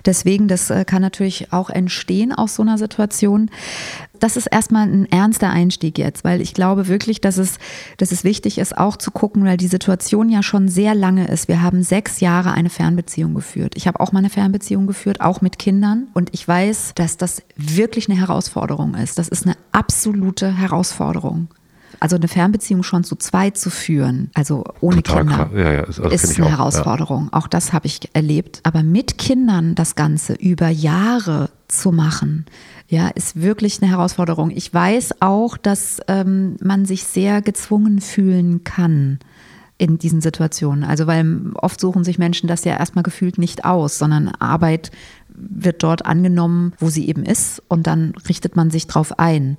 Deswegen, 0.04 0.48
das 0.48 0.70
äh, 0.70 0.84
kann 0.84 1.02
natürlich 1.02 1.52
auch 1.52 1.70
entstehen 1.70 2.32
aus 2.32 2.54
so 2.54 2.62
einer 2.62 2.78
Situation 2.78 3.50
das 4.20 4.36
ist 4.36 4.46
erstmal 4.46 4.86
ein 4.86 5.10
ernster 5.10 5.50
Einstieg 5.50 5.98
jetzt, 5.98 6.24
weil 6.24 6.40
ich 6.40 6.54
glaube 6.54 6.88
wirklich, 6.88 7.20
dass 7.20 7.38
es, 7.38 7.58
dass 7.96 8.12
es 8.12 8.24
wichtig 8.24 8.58
ist, 8.58 8.76
auch 8.76 8.96
zu 8.96 9.10
gucken, 9.10 9.44
weil 9.44 9.56
die 9.56 9.66
Situation 9.66 10.28
ja 10.28 10.42
schon 10.42 10.68
sehr 10.68 10.94
lange 10.94 11.26
ist. 11.26 11.48
Wir 11.48 11.62
haben 11.62 11.82
sechs 11.82 12.20
Jahre 12.20 12.52
eine 12.52 12.70
Fernbeziehung 12.70 13.34
geführt. 13.34 13.74
Ich 13.76 13.86
habe 13.86 14.00
auch 14.00 14.12
mal 14.12 14.20
eine 14.20 14.30
Fernbeziehung 14.30 14.86
geführt, 14.86 15.20
auch 15.20 15.40
mit 15.40 15.58
Kindern. 15.58 16.08
Und 16.14 16.30
ich 16.32 16.46
weiß, 16.46 16.92
dass 16.94 17.16
das 17.16 17.42
wirklich 17.56 18.08
eine 18.08 18.18
Herausforderung 18.18 18.94
ist. 18.94 19.18
Das 19.18 19.28
ist 19.28 19.46
eine 19.46 19.56
absolute 19.72 20.56
Herausforderung. 20.56 21.48
Also 22.00 22.16
eine 22.16 22.28
Fernbeziehung 22.28 22.82
schon 22.82 23.04
zu 23.04 23.14
zweit 23.14 23.58
zu 23.58 23.68
führen, 23.68 24.30
also 24.34 24.64
ohne 24.80 25.02
Total 25.02 25.26
Kinder, 25.26 25.50
ja, 25.54 25.72
ja, 25.72 25.84
also 25.84 26.04
ist 26.04 26.36
eine 26.38 26.46
auch, 26.46 26.50
Herausforderung. 26.50 27.28
Ja. 27.32 27.38
Auch 27.38 27.46
das 27.46 27.74
habe 27.74 27.86
ich 27.86 28.00
erlebt. 28.14 28.60
Aber 28.62 28.82
mit 28.82 29.18
Kindern 29.18 29.74
das 29.74 29.94
Ganze 29.94 30.32
über 30.32 30.68
Jahre 30.68 31.50
zu 31.68 31.92
machen, 31.92 32.46
ja, 32.88 33.08
ist 33.08 33.40
wirklich 33.40 33.82
eine 33.82 33.90
Herausforderung. 33.90 34.50
Ich 34.50 34.72
weiß 34.72 35.20
auch, 35.20 35.56
dass 35.56 36.00
ähm, 36.08 36.56
man 36.60 36.86
sich 36.86 37.04
sehr 37.04 37.42
gezwungen 37.42 38.00
fühlen 38.00 38.64
kann 38.64 39.18
in 39.80 39.98
diesen 39.98 40.20
Situationen. 40.20 40.84
Also 40.84 41.06
weil 41.06 41.52
oft 41.54 41.80
suchen 41.80 42.04
sich 42.04 42.18
Menschen 42.18 42.48
das 42.48 42.64
ja 42.64 42.76
erstmal 42.78 43.02
gefühlt 43.02 43.38
nicht 43.38 43.64
aus, 43.64 43.98
sondern 43.98 44.28
Arbeit 44.28 44.90
wird 45.48 45.82
dort 45.82 46.06
angenommen, 46.06 46.72
wo 46.78 46.90
sie 46.90 47.08
eben 47.08 47.24
ist 47.24 47.62
und 47.68 47.86
dann 47.86 48.12
richtet 48.28 48.56
man 48.56 48.70
sich 48.70 48.86
drauf 48.86 49.18
ein. 49.18 49.56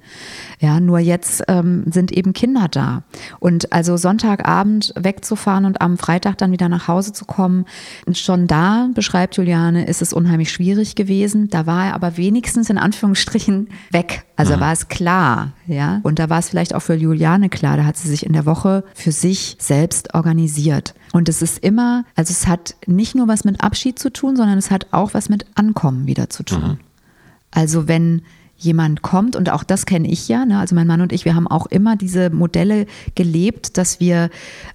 Ja, 0.60 0.80
nur 0.80 1.00
jetzt 1.00 1.44
ähm, 1.48 1.84
sind 1.90 2.12
eben 2.12 2.34
Kinder 2.34 2.68
da. 2.70 3.04
Und 3.40 3.74
also 3.74 3.98
Sonntagabend 3.98 4.94
wegzufahren 4.98 5.66
und 5.66 5.82
am 5.82 5.98
Freitag 5.98 6.38
dann 6.38 6.52
wieder 6.52 6.70
nach 6.70 6.88
Hause 6.88 7.14
zu 7.14 7.26
kommen, 7.26 7.66
schon 8.14 8.48
da, 8.48 8.90
beschreibt 8.94 9.38
Juliane, 9.38 9.86
ist 9.86 10.02
es 10.02 10.14
unheimlich 10.14 10.52
schwierig 10.52 10.96
gewesen. 10.96 11.50
Da 11.50 11.66
war 11.66 11.88
er 11.88 11.96
aber 11.96 12.18
wenigstens 12.18 12.70
in 12.70 12.78
Anführungsstrichen 12.78 13.70
weg. 13.92 14.26
Also 14.36 14.56
mhm. 14.56 14.60
war 14.60 14.74
es 14.74 14.88
klar, 14.88 15.54
ja. 15.68 16.00
Und 16.04 16.20
da 16.20 16.30
war 16.30 16.40
es 16.40 16.50
vielleicht 16.50 16.74
auch 16.74 16.82
für 16.82 16.96
Juliane 16.96 17.50
klar. 17.50 17.78
Da 17.78 17.86
hat 17.86 17.98
sie 17.98 18.08
sich 18.08 18.26
in 18.26 18.34
der 18.34 18.46
Woche 18.46 18.84
für 18.94 19.12
sich 19.12 19.56
selbst 19.60 20.14
organisiert. 20.14 20.94
Und 21.12 21.28
es 21.30 21.42
ist 21.42 21.60
immer, 21.60 22.06
also 22.16 22.32
es 22.32 22.48
hat 22.48 22.76
nicht 22.88 23.16
nur 23.16 23.28
was 23.28 23.44
mit 23.44 23.62
Abschied 23.62 24.00
zu 24.00 24.12
tun, 24.12 24.36
sondern 24.36 24.58
es 24.58 24.72
hat 24.72 24.88
auch 24.92 25.14
was 25.14 25.30
mit 25.30 25.46
Ankommen 25.56 26.08
wieder 26.08 26.30
zu 26.30 26.44
tun. 26.44 26.62
Mhm. 26.62 26.78
Also 27.52 27.88
wenn 27.88 28.22
jemand 28.58 29.02
kommt, 29.02 29.36
und 29.36 29.50
auch 29.50 29.64
das 29.64 29.86
kenne 29.86 30.10
ich 30.10 30.28
ja, 30.28 30.46
ne? 30.46 30.60
also 30.60 30.76
mein 30.76 30.88
Mann 30.88 31.02
und 31.02 31.12
ich, 31.12 31.26
wir 31.26 31.36
haben 31.36 31.48
auch 31.48 31.66
immer 31.66 31.96
diese 31.96 32.30
Modelle 32.30 32.86
gelebt, 33.16 33.78
dass 33.78 34.00
wir 34.00 34.30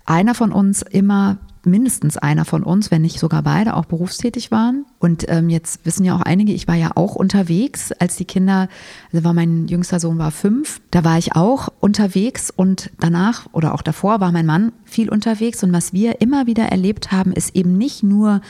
einer 0.05 0.35
von 0.35 0.53
uns 0.53 0.83
immer 0.83 1.39
mindestens 1.67 2.17
einer 2.17 2.45
von 2.45 2.63
uns, 2.63 2.91
wenn 2.91 3.03
nicht 3.03 3.19
sogar 3.19 3.43
beide, 3.43 3.75
auch 3.75 3.85
berufstätig 3.85 4.51
waren. 4.51 4.87
Und 4.99 5.27
ähm, 5.29 5.49
jetzt 5.51 5.85
wissen 5.85 6.05
ja 6.05 6.17
auch 6.17 6.23
einige, 6.23 6.53
ich 6.53 6.69
war 6.69 6.75
ja 6.75 6.93
auch 6.95 7.15
unterwegs, 7.15 7.93
als 7.93 8.17
die 8.17 8.25
Kinder, 8.25 8.69
also 9.13 9.25
war 9.25 9.35
mein 9.35 9.67
jüngster 9.67 10.01
Sohn 10.01 10.19
war 10.19 10.31
fünf, 10.31 10.81
da 10.91 11.05
war 11.05 11.19
ich 11.19 11.35
auch 11.37 11.69
unterwegs 11.81 12.51
und 12.51 12.91
danach 13.01 13.47
oder 13.53 13.75
auch 13.75 13.83
davor 13.83 14.21
war 14.21 14.33
mein 14.33 14.47
Mann 14.47 14.73
viel 14.85 15.11
unterwegs. 15.11 15.63
Und 15.63 15.73
was 15.73 15.93
wir 15.93 16.21
immer 16.21 16.47
wieder 16.47 16.65
erlebt 16.65 17.13
haben, 17.13 17.33
ist 17.33 17.55
eben 17.57 17.77
nicht 17.77 18.03
nur 18.03 18.41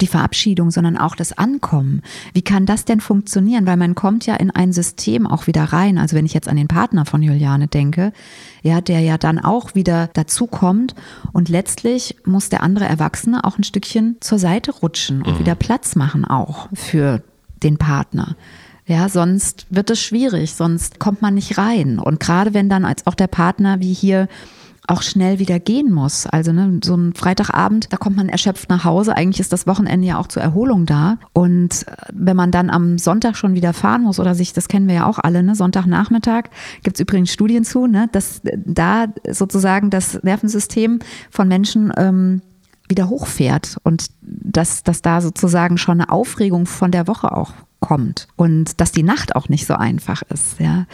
die 0.00 0.06
Verabschiedung, 0.06 0.70
sondern 0.70 0.98
auch 0.98 1.16
das 1.16 1.36
Ankommen. 1.36 2.02
Wie 2.34 2.42
kann 2.42 2.66
das 2.66 2.84
denn 2.84 3.00
funktionieren? 3.00 3.66
Weil 3.66 3.76
man 3.76 3.94
kommt 3.94 4.26
ja 4.26 4.36
in 4.36 4.50
ein 4.50 4.72
System 4.72 5.26
auch 5.26 5.46
wieder 5.46 5.64
rein. 5.64 5.98
Also 5.98 6.16
wenn 6.16 6.26
ich 6.26 6.34
jetzt 6.34 6.48
an 6.48 6.56
den 6.56 6.68
Partner 6.68 7.06
von 7.06 7.22
Juliane 7.22 7.66
denke, 7.66 8.12
ja, 8.62 8.80
der 8.80 9.00
ja 9.00 9.16
dann 9.16 9.38
auch 9.38 9.74
wieder 9.74 10.08
dazu 10.12 10.46
kommt 10.46 10.94
und 11.32 11.48
letztlich 11.48 12.16
muss 12.24 12.48
der 12.48 12.62
andere 12.62 12.84
Erwachsene 12.84 13.44
auch 13.44 13.58
ein 13.58 13.64
Stückchen 13.64 14.16
zur 14.20 14.38
Seite 14.38 14.72
rutschen 14.72 15.22
und 15.22 15.34
mhm. 15.34 15.38
wieder 15.38 15.54
Platz 15.54 15.96
machen 15.96 16.24
auch 16.24 16.68
für 16.74 17.22
den 17.62 17.78
Partner. 17.78 18.36
Ja, 18.86 19.08
sonst 19.08 19.66
wird 19.68 19.90
es 19.90 20.00
schwierig, 20.00 20.54
sonst 20.54 21.00
kommt 21.00 21.20
man 21.20 21.34
nicht 21.34 21.58
rein. 21.58 21.98
Und 21.98 22.20
gerade 22.20 22.54
wenn 22.54 22.68
dann 22.68 22.84
als 22.84 23.06
auch 23.06 23.14
der 23.14 23.26
Partner 23.26 23.80
wie 23.80 23.92
hier 23.92 24.28
auch 24.86 25.02
schnell 25.02 25.38
wieder 25.38 25.58
gehen 25.58 25.92
muss. 25.92 26.26
Also 26.26 26.52
ne, 26.52 26.80
so 26.82 26.94
ein 26.94 27.14
Freitagabend, 27.14 27.92
da 27.92 27.96
kommt 27.96 28.16
man 28.16 28.28
erschöpft 28.28 28.68
nach 28.68 28.84
Hause. 28.84 29.16
Eigentlich 29.16 29.40
ist 29.40 29.52
das 29.52 29.66
Wochenende 29.66 30.06
ja 30.06 30.18
auch 30.18 30.28
zur 30.28 30.42
Erholung 30.42 30.86
da. 30.86 31.18
Und 31.32 31.86
äh, 31.86 31.92
wenn 32.12 32.36
man 32.36 32.50
dann 32.50 32.70
am 32.70 32.98
Sonntag 32.98 33.36
schon 33.36 33.54
wieder 33.54 33.72
fahren 33.72 34.02
muss 34.02 34.20
oder 34.20 34.34
sich, 34.34 34.52
das 34.52 34.68
kennen 34.68 34.88
wir 34.88 34.94
ja 34.94 35.06
auch 35.06 35.18
alle, 35.18 35.42
ne, 35.42 35.54
Sonntagnachmittag, 35.54 36.44
gibt 36.82 36.96
es 36.96 37.00
übrigens 37.00 37.32
Studien 37.32 37.64
zu, 37.64 37.86
ne, 37.86 38.08
dass 38.12 38.40
da 38.42 39.06
sozusagen 39.30 39.90
das 39.90 40.22
Nervensystem 40.22 41.00
von 41.30 41.48
Menschen 41.48 41.92
ähm, 41.96 42.42
wieder 42.88 43.08
hochfährt 43.08 43.76
und 43.82 44.06
dass, 44.22 44.82
dass 44.82 45.02
da 45.02 45.20
sozusagen 45.20 45.78
schon 45.78 46.00
eine 46.00 46.10
Aufregung 46.10 46.66
von 46.66 46.90
der 46.90 47.06
Woche 47.06 47.32
auch 47.32 47.52
kommt 47.80 48.26
und 48.36 48.80
dass 48.80 48.90
die 48.90 49.02
Nacht 49.02 49.36
auch 49.36 49.48
nicht 49.48 49.66
so 49.66 49.74
einfach 49.74 50.22
ist. 50.22 50.58
Ja. 50.58 50.86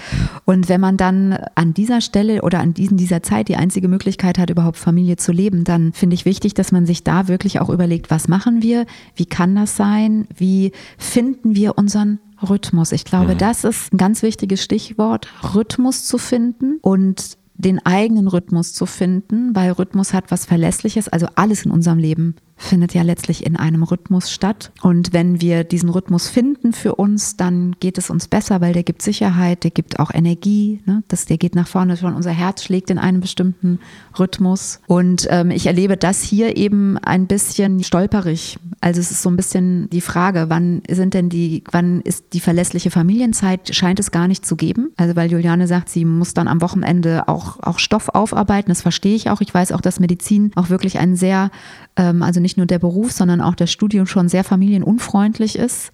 Und 0.44 0.68
wenn 0.68 0.80
man 0.80 0.96
dann 0.96 1.38
an 1.54 1.74
dieser 1.74 2.00
Stelle 2.00 2.42
oder 2.42 2.60
an 2.60 2.74
diesen, 2.74 2.96
dieser 2.96 3.22
Zeit 3.22 3.48
die 3.48 3.56
einzige 3.56 3.88
Möglichkeit 3.88 4.38
hat, 4.38 4.50
überhaupt 4.50 4.76
Familie 4.76 5.16
zu 5.16 5.32
leben, 5.32 5.64
dann 5.64 5.92
finde 5.92 6.14
ich 6.14 6.24
wichtig, 6.24 6.54
dass 6.54 6.72
man 6.72 6.84
sich 6.84 7.04
da 7.04 7.28
wirklich 7.28 7.60
auch 7.60 7.70
überlegt, 7.70 8.10
was 8.10 8.28
machen 8.28 8.62
wir, 8.62 8.86
wie 9.14 9.26
kann 9.26 9.54
das 9.54 9.76
sein, 9.76 10.26
wie 10.36 10.72
finden 10.98 11.54
wir 11.54 11.78
unseren 11.78 12.18
Rhythmus. 12.42 12.92
Ich 12.92 13.04
glaube, 13.04 13.34
mhm. 13.34 13.38
das 13.38 13.64
ist 13.64 13.92
ein 13.92 13.98
ganz 13.98 14.22
wichtiges 14.22 14.62
Stichwort, 14.62 15.28
Rhythmus 15.54 16.04
zu 16.04 16.18
finden 16.18 16.78
und 16.82 17.38
den 17.64 17.84
eigenen 17.84 18.28
Rhythmus 18.28 18.72
zu 18.72 18.86
finden, 18.86 19.54
weil 19.54 19.72
Rhythmus 19.72 20.12
hat 20.12 20.30
was 20.30 20.44
Verlässliches, 20.46 21.08
also 21.08 21.28
alles 21.34 21.64
in 21.64 21.70
unserem 21.70 21.98
Leben 21.98 22.36
findet 22.62 22.94
ja 22.94 23.02
letztlich 23.02 23.44
in 23.44 23.56
einem 23.56 23.82
Rhythmus 23.82 24.30
statt. 24.30 24.72
Und 24.82 25.12
wenn 25.12 25.40
wir 25.40 25.64
diesen 25.64 25.88
Rhythmus 25.88 26.28
finden 26.28 26.72
für 26.72 26.94
uns, 26.94 27.36
dann 27.36 27.76
geht 27.80 27.98
es 27.98 28.10
uns 28.10 28.28
besser, 28.28 28.60
weil 28.60 28.72
der 28.72 28.82
gibt 28.82 29.02
Sicherheit, 29.02 29.64
der 29.64 29.70
gibt 29.70 29.98
auch 29.98 30.12
Energie, 30.12 30.80
ne? 30.86 31.02
das, 31.08 31.26
der 31.26 31.38
geht 31.38 31.54
nach 31.54 31.68
vorne, 31.68 31.96
schon 31.96 32.14
unser 32.14 32.30
Herz 32.30 32.62
schlägt 32.62 32.90
in 32.90 32.98
einem 32.98 33.20
bestimmten 33.20 33.78
Rhythmus. 34.18 34.80
Und 34.86 35.26
ähm, 35.30 35.50
ich 35.50 35.66
erlebe 35.66 35.96
das 35.96 36.22
hier 36.22 36.56
eben 36.56 36.98
ein 36.98 37.26
bisschen 37.26 37.82
stolperig. 37.82 38.58
Also 38.80 39.00
es 39.00 39.10
ist 39.10 39.22
so 39.22 39.30
ein 39.30 39.36
bisschen 39.36 39.88
die 39.90 40.00
Frage, 40.00 40.46
wann 40.48 40.82
sind 40.88 41.14
denn 41.14 41.28
die, 41.28 41.64
wann 41.70 42.00
ist 42.00 42.32
die 42.32 42.40
verlässliche 42.40 42.90
Familienzeit, 42.90 43.74
scheint 43.74 44.00
es 44.00 44.10
gar 44.10 44.28
nicht 44.28 44.46
zu 44.46 44.56
geben. 44.56 44.92
Also 44.96 45.16
weil 45.16 45.30
Juliane 45.30 45.66
sagt, 45.66 45.88
sie 45.88 46.04
muss 46.04 46.34
dann 46.34 46.48
am 46.48 46.60
Wochenende 46.60 47.28
auch, 47.28 47.60
auch 47.60 47.78
Stoff 47.78 48.08
aufarbeiten, 48.08 48.70
das 48.70 48.82
verstehe 48.82 49.14
ich 49.14 49.30
auch. 49.30 49.40
Ich 49.40 49.52
weiß 49.52 49.72
auch, 49.72 49.80
dass 49.80 50.00
Medizin 50.00 50.52
auch 50.54 50.68
wirklich 50.68 50.98
ein 50.98 51.16
sehr 51.16 51.50
ähm, 51.96 52.22
also 52.22 52.40
nicht 52.40 52.56
nur 52.56 52.66
der 52.66 52.78
Beruf, 52.78 53.12
sondern 53.12 53.40
auch 53.40 53.54
das 53.54 53.70
Studium 53.70 54.06
schon 54.06 54.28
sehr 54.28 54.44
familienunfreundlich 54.44 55.56
ist. 55.56 55.92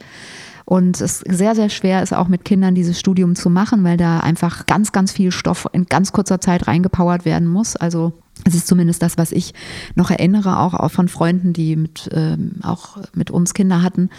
Und 0.65 1.01
es 1.01 1.21
sehr, 1.21 1.55
sehr 1.55 1.71
schwer 1.71 2.03
ist 2.03 2.13
auch 2.13 2.29
mit 2.29 2.45
Kindern 2.45 2.75
dieses 2.75 3.01
Studium 3.01 3.35
zu 3.37 3.49
machen, 3.49 3.85
weil 3.85 3.97
da 3.97 4.21
einfach 4.21 4.67
ganz, 4.67 4.93
ganz 4.93 5.13
viel 5.13 5.33
Stoff 5.33 5.67
in 5.73 5.87
ganz 5.87 6.13
kurzer 6.13 6.43
Zeit 6.43 6.67
reingepowert 6.67 7.25
werden 7.25 7.49
muss. 7.49 7.75
Also 7.75 8.13
es 8.45 8.55
ist 8.55 8.67
zumindest 8.67 9.03
das, 9.03 9.17
was 9.17 9.33
ich 9.33 9.55
noch 9.95 10.11
erinnere, 10.11 10.59
auch 10.59 10.91
von 10.91 11.09
Freunden, 11.09 11.55
die 11.55 11.75
mit, 11.75 12.11
ähm, 12.13 12.57
auch 12.63 12.99
mit 13.15 13.31
uns 13.31 13.55
Kinder 13.55 13.83
hatten. 13.83 14.11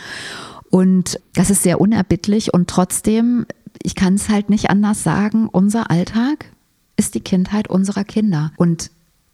Und 0.72 1.20
das 1.36 1.52
ist 1.52 1.62
sehr 1.62 1.80
unerbittlich 1.80 2.52
und 2.52 2.68
trotzdem, 2.68 3.46
ich 3.84 3.94
kann 3.94 4.16
es 4.16 4.28
halt 4.28 4.50
nicht 4.50 4.72
anders 4.72 5.04
sagen, 5.04 5.50
unser 5.50 5.92
Alltag 5.92 6.46
ist 6.98 7.14
die 7.14 7.22
Kindheit 7.22 7.70
unserer 7.70 8.04
Kinder. 8.04 8.52
Und 8.58 8.90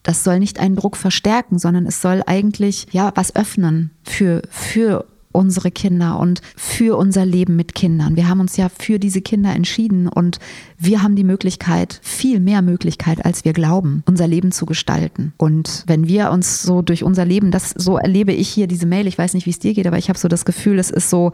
das 0.06 0.24
soll 0.24 0.40
nicht 0.40 0.60
einen 0.60 0.76
Druck 0.76 0.96
verstärken, 0.96 1.60
sondern 1.60 1.86
es 1.86 2.02
soll 2.02 2.22
eigentlich 2.26 2.88
ja 2.92 3.12
was 3.16 3.36
öffnen 3.36 3.92
für, 4.04 4.44
für 4.50 5.06
unsere 5.32 5.70
Kinder 5.70 6.18
und 6.20 6.42
für 6.56 6.98
unser 6.98 7.26
Leben 7.26 7.56
mit 7.56 7.76
Kindern. 7.76 8.16
Wir 8.16 8.30
haben 8.30 8.40
uns 8.40 8.56
ja 8.56 8.70
für 8.70 9.00
diese 9.00 9.22
Kinder 9.22 9.54
entschieden 9.54 10.08
und 10.08 10.40
wir 10.78 11.04
haben 11.04 11.16
die 11.16 11.26
Möglichkeit, 11.26 12.00
viel 12.02 12.40
mehr 12.40 12.62
Möglichkeit, 12.62 13.26
als 13.26 13.44
wir 13.44 13.52
glauben, 13.52 14.04
unser 14.06 14.28
Leben 14.28 14.52
zu 14.52 14.66
gestalten. 14.66 15.34
Und 15.38 15.84
wenn 15.88 16.08
wir 16.08 16.32
uns 16.32 16.62
so 16.62 16.82
durch 16.82 17.04
unser 17.04 17.26
Leben, 17.26 17.52
das 17.52 17.72
so 17.72 17.98
erlebe 17.98 18.32
ich 18.32 18.48
hier 18.48 18.68
diese 18.68 18.86
Mail, 18.86 19.08
ich 19.08 19.18
weiß 19.18 19.34
nicht, 19.34 19.46
wie 19.46 19.52
es 19.52 19.60
dir 19.60 19.74
geht, 19.74 19.88
aber 19.88 19.98
ich 19.98 20.08
habe 20.08 20.20
so 20.20 20.28
das 20.28 20.46
Gefühl, 20.46 20.80
es 20.80 20.90
ist 20.90 21.10
so, 21.10 21.34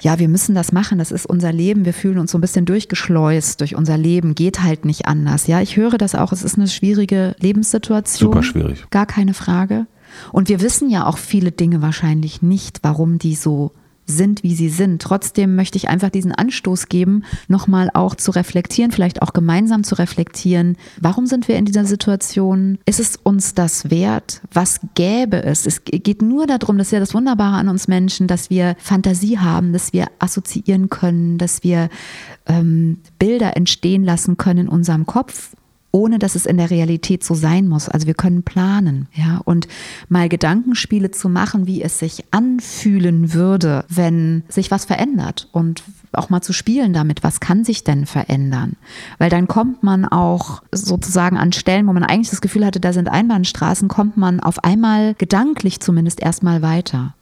ja, 0.00 0.18
wir 0.18 0.28
müssen 0.28 0.54
das 0.54 0.72
machen, 0.72 0.98
das 0.98 1.12
ist 1.12 1.26
unser 1.26 1.52
Leben, 1.52 1.84
wir 1.84 1.94
fühlen 1.94 2.18
uns 2.18 2.32
so 2.32 2.38
ein 2.38 2.40
bisschen 2.40 2.64
durchgeschleust 2.64 3.60
durch 3.60 3.74
unser 3.74 3.96
Leben, 3.96 4.34
geht 4.34 4.62
halt 4.62 4.84
nicht 4.84 5.06
anders. 5.06 5.46
Ja, 5.46 5.60
ich 5.60 5.76
höre 5.76 5.98
das 5.98 6.14
auch, 6.14 6.32
es 6.32 6.42
ist 6.42 6.56
eine 6.56 6.68
schwierige 6.68 7.34
Lebenssituation. 7.40 8.32
Super 8.32 8.42
schwierig. 8.42 8.84
Gar 8.90 9.06
keine 9.06 9.34
Frage. 9.34 9.86
Und 10.32 10.48
wir 10.48 10.60
wissen 10.60 10.90
ja 10.90 11.06
auch 11.06 11.18
viele 11.18 11.52
Dinge 11.52 11.82
wahrscheinlich 11.82 12.42
nicht, 12.42 12.80
warum 12.82 13.18
die 13.18 13.34
so 13.34 13.72
sind, 14.08 14.42
wie 14.42 14.54
sie 14.54 14.70
sind. 14.70 15.02
Trotzdem 15.02 15.54
möchte 15.54 15.76
ich 15.76 15.88
einfach 15.88 16.10
diesen 16.10 16.32
Anstoß 16.32 16.88
geben, 16.88 17.24
nochmal 17.46 17.90
auch 17.92 18.14
zu 18.14 18.30
reflektieren, 18.30 18.90
vielleicht 18.90 19.22
auch 19.22 19.32
gemeinsam 19.32 19.84
zu 19.84 19.94
reflektieren. 19.94 20.76
Warum 21.00 21.26
sind 21.26 21.46
wir 21.46 21.56
in 21.56 21.66
dieser 21.66 21.84
Situation? 21.84 22.78
Ist 22.86 23.00
es 23.00 23.16
uns 23.16 23.54
das 23.54 23.90
wert? 23.90 24.40
Was 24.52 24.80
gäbe 24.94 25.42
es? 25.44 25.66
Es 25.66 25.84
geht 25.84 26.22
nur 26.22 26.46
darum, 26.46 26.78
das 26.78 26.88
ist 26.88 26.92
ja 26.92 27.00
das 27.00 27.14
Wunderbare 27.14 27.56
an 27.56 27.68
uns 27.68 27.86
Menschen, 27.86 28.26
dass 28.26 28.50
wir 28.50 28.74
Fantasie 28.78 29.38
haben, 29.38 29.72
dass 29.72 29.92
wir 29.92 30.06
assoziieren 30.18 30.88
können, 30.88 31.38
dass 31.38 31.62
wir 31.62 31.90
ähm, 32.46 32.98
Bilder 33.18 33.56
entstehen 33.56 34.04
lassen 34.04 34.36
können 34.36 34.60
in 34.60 34.68
unserem 34.68 35.06
Kopf 35.06 35.52
ohne 35.90 36.18
dass 36.18 36.34
es 36.34 36.46
in 36.46 36.58
der 36.58 36.70
Realität 36.70 37.24
so 37.24 37.34
sein 37.34 37.68
muss. 37.68 37.88
Also 37.88 38.06
wir 38.06 38.14
können 38.14 38.42
planen, 38.42 39.08
ja, 39.14 39.40
und 39.44 39.68
mal 40.08 40.28
Gedankenspiele 40.28 41.10
zu 41.10 41.28
machen, 41.28 41.66
wie 41.66 41.82
es 41.82 41.98
sich 41.98 42.24
anfühlen 42.30 43.32
würde, 43.32 43.84
wenn 43.88 44.42
sich 44.48 44.70
was 44.70 44.84
verändert 44.84 45.48
und 45.52 45.82
auch 46.12 46.30
mal 46.30 46.40
zu 46.40 46.52
spielen 46.52 46.92
damit, 46.92 47.22
was 47.22 47.40
kann 47.40 47.64
sich 47.64 47.84
denn 47.84 48.06
verändern? 48.06 48.76
Weil 49.18 49.30
dann 49.30 49.46
kommt 49.46 49.82
man 49.82 50.04
auch 50.04 50.62
sozusagen 50.72 51.36
an 51.36 51.52
Stellen, 51.52 51.86
wo 51.86 51.92
man 51.92 52.04
eigentlich 52.04 52.30
das 52.30 52.40
Gefühl 52.40 52.64
hatte, 52.64 52.80
da 52.80 52.92
sind 52.92 53.08
Einbahnstraßen, 53.08 53.88
kommt 53.88 54.16
man 54.16 54.40
auf 54.40 54.64
einmal 54.64 55.14
gedanklich 55.14 55.80
zumindest 55.80 56.20
erstmal 56.20 56.62
weiter. 56.62 57.14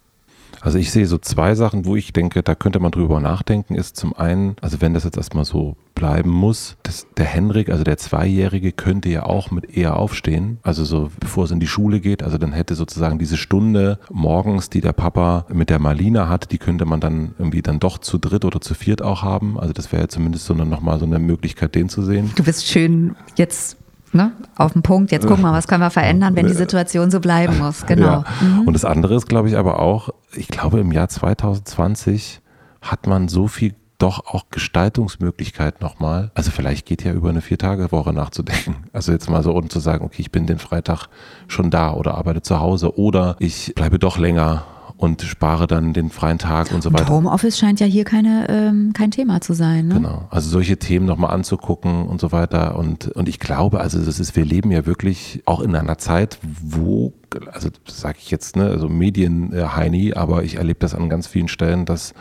Also 0.67 0.79
ich 0.79 0.91
sehe 0.91 1.05
so 1.05 1.17
zwei 1.17 1.55
Sachen, 1.55 1.85
wo 1.85 1.95
ich 1.95 2.11
denke, 2.11 2.43
da 2.43 2.53
könnte 2.53 2.81
man 2.81 2.91
drüber 2.91 3.21
nachdenken, 3.21 3.73
ist 3.73 3.95
zum 3.95 4.13
einen, 4.13 4.57
also 4.59 4.81
wenn 4.81 4.93
das 4.93 5.05
jetzt 5.05 5.15
erstmal 5.15 5.45
so 5.45 5.77
bleiben 5.95 6.29
muss, 6.29 6.75
dass 6.83 7.07
der 7.15 7.23
Henrik, 7.23 7.69
also 7.69 7.85
der 7.85 7.95
Zweijährige, 7.95 8.73
könnte 8.73 9.07
ja 9.07 9.23
auch 9.23 9.49
mit 9.49 9.77
eher 9.77 9.95
aufstehen, 9.95 10.59
also 10.63 10.83
so 10.83 11.09
bevor 11.21 11.45
es 11.45 11.51
in 11.51 11.61
die 11.61 11.67
Schule 11.67 12.01
geht, 12.01 12.21
also 12.21 12.37
dann 12.37 12.51
hätte 12.51 12.75
sozusagen 12.75 13.17
diese 13.17 13.37
Stunde 13.37 13.97
morgens, 14.11 14.69
die 14.69 14.81
der 14.81 14.91
Papa 14.91 15.45
mit 15.53 15.69
der 15.69 15.79
Marlina 15.79 16.27
hat, 16.27 16.51
die 16.51 16.57
könnte 16.57 16.83
man 16.83 16.99
dann 16.99 17.33
irgendwie 17.39 17.61
dann 17.61 17.79
doch 17.79 17.97
zu 17.97 18.17
dritt 18.17 18.43
oder 18.43 18.59
zu 18.59 18.73
viert 18.73 19.01
auch 19.01 19.21
haben, 19.23 19.57
also 19.57 19.71
das 19.71 19.93
wäre 19.93 20.01
ja 20.01 20.09
zumindest 20.09 20.47
so 20.47 20.53
nochmal 20.53 20.99
so 20.99 21.05
eine 21.05 21.19
Möglichkeit, 21.19 21.75
den 21.75 21.87
zu 21.87 22.01
sehen. 22.01 22.29
Du 22.35 22.43
bist 22.43 22.67
schön 22.67 23.15
jetzt 23.37 23.77
ne, 24.11 24.31
auf 24.55 24.73
den 24.73 24.81
Punkt. 24.81 25.11
Jetzt 25.11 25.27
gucken 25.27 25.43
wir, 25.43 25.53
was 25.53 25.67
können 25.67 25.81
wir 25.81 25.89
verändern, 25.89 26.35
wenn 26.35 26.47
die 26.47 26.53
Situation 26.53 27.11
so 27.11 27.19
bleiben 27.19 27.57
muss. 27.59 27.85
Genau. 27.85 28.05
Ja. 28.05 28.25
Mhm. 28.41 28.67
Und 28.67 28.73
das 28.73 28.85
andere 28.85 29.15
ist, 29.15 29.27
glaube 29.27 29.47
ich, 29.49 29.57
aber 29.57 29.79
auch, 29.79 30.09
ich 30.33 30.47
glaube, 30.47 30.79
im 30.79 30.91
Jahr 30.91 31.09
2020 31.09 32.41
hat 32.81 33.07
man 33.07 33.27
so 33.27 33.47
viel 33.47 33.75
doch 33.97 34.27
auch 34.27 34.45
Gestaltungsmöglichkeit 34.51 35.81
nochmal. 35.81 36.31
Also 36.35 36.51
vielleicht 36.51 36.85
geht 36.85 37.03
ja 37.03 37.13
über 37.13 37.29
eine 37.29 37.41
Vier-Tage-Woche 37.41 38.13
nachzudenken. 38.13 38.85
Also 38.93 39.11
jetzt 39.11 39.29
mal 39.29 39.43
so 39.43 39.53
und 39.53 39.71
zu 39.71 39.79
sagen, 39.79 40.05
okay, 40.05 40.21
ich 40.21 40.31
bin 40.31 40.45
den 40.45 40.59
Freitag 40.59 41.07
schon 41.47 41.71
da 41.71 41.93
oder 41.93 42.15
arbeite 42.15 42.41
zu 42.41 42.59
Hause 42.59 42.97
oder 42.97 43.35
ich 43.39 43.73
bleibe 43.75 43.97
doch 43.99 44.17
länger 44.17 44.65
und 44.97 45.21
spare 45.21 45.67
dann 45.67 45.93
den 45.93 46.09
freien 46.09 46.39
Tag 46.39 46.71
und 46.71 46.81
so 46.81 46.91
weiter. 46.91 47.03
Und 47.11 47.25
Homeoffice 47.25 47.57
scheint 47.57 47.79
ja 47.79 47.85
hier 47.85 48.03
keine, 48.03 48.47
ähm, 48.49 48.93
kein 48.93 49.11
Thema 49.11 49.41
zu 49.41 49.53
sein. 49.53 49.87
Ne? 49.87 49.95
Genau. 49.95 50.27
Also 50.31 50.49
solche 50.49 50.77
Themen 50.77 51.05
nochmal 51.05 51.31
anzugucken 51.31 52.07
und 52.07 52.19
so 52.19 52.31
weiter. 52.31 52.77
Und, 52.77 53.07
und 53.09 53.29
ich 53.29 53.39
glaube, 53.39 53.79
also 53.79 54.03
das 54.03 54.19
ist, 54.19 54.35
wir 54.35 54.43
leben 54.43 54.71
ja 54.71 54.87
wirklich 54.87 55.43
auch 55.45 55.61
in 55.61 55.75
einer 55.75 55.99
Zeit, 55.99 56.39
wo, 56.41 57.13
also 57.51 57.69
sage 57.87 58.17
ich 58.19 58.31
jetzt, 58.31 58.55
ne, 58.55 58.65
also 58.65 58.89
Medien-Heini, 58.89 60.13
aber 60.13 60.43
ich 60.43 60.55
erlebe 60.55 60.79
das 60.79 60.95
an 60.95 61.09
ganz 61.09 61.27
vielen 61.27 61.47
Stellen, 61.47 61.85
dass 61.85 62.15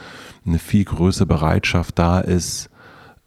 eine 0.46 0.58
viel 0.58 0.84
größere 0.84 1.26
Bereitschaft 1.26 1.98
da 1.98 2.20
ist, 2.20 2.68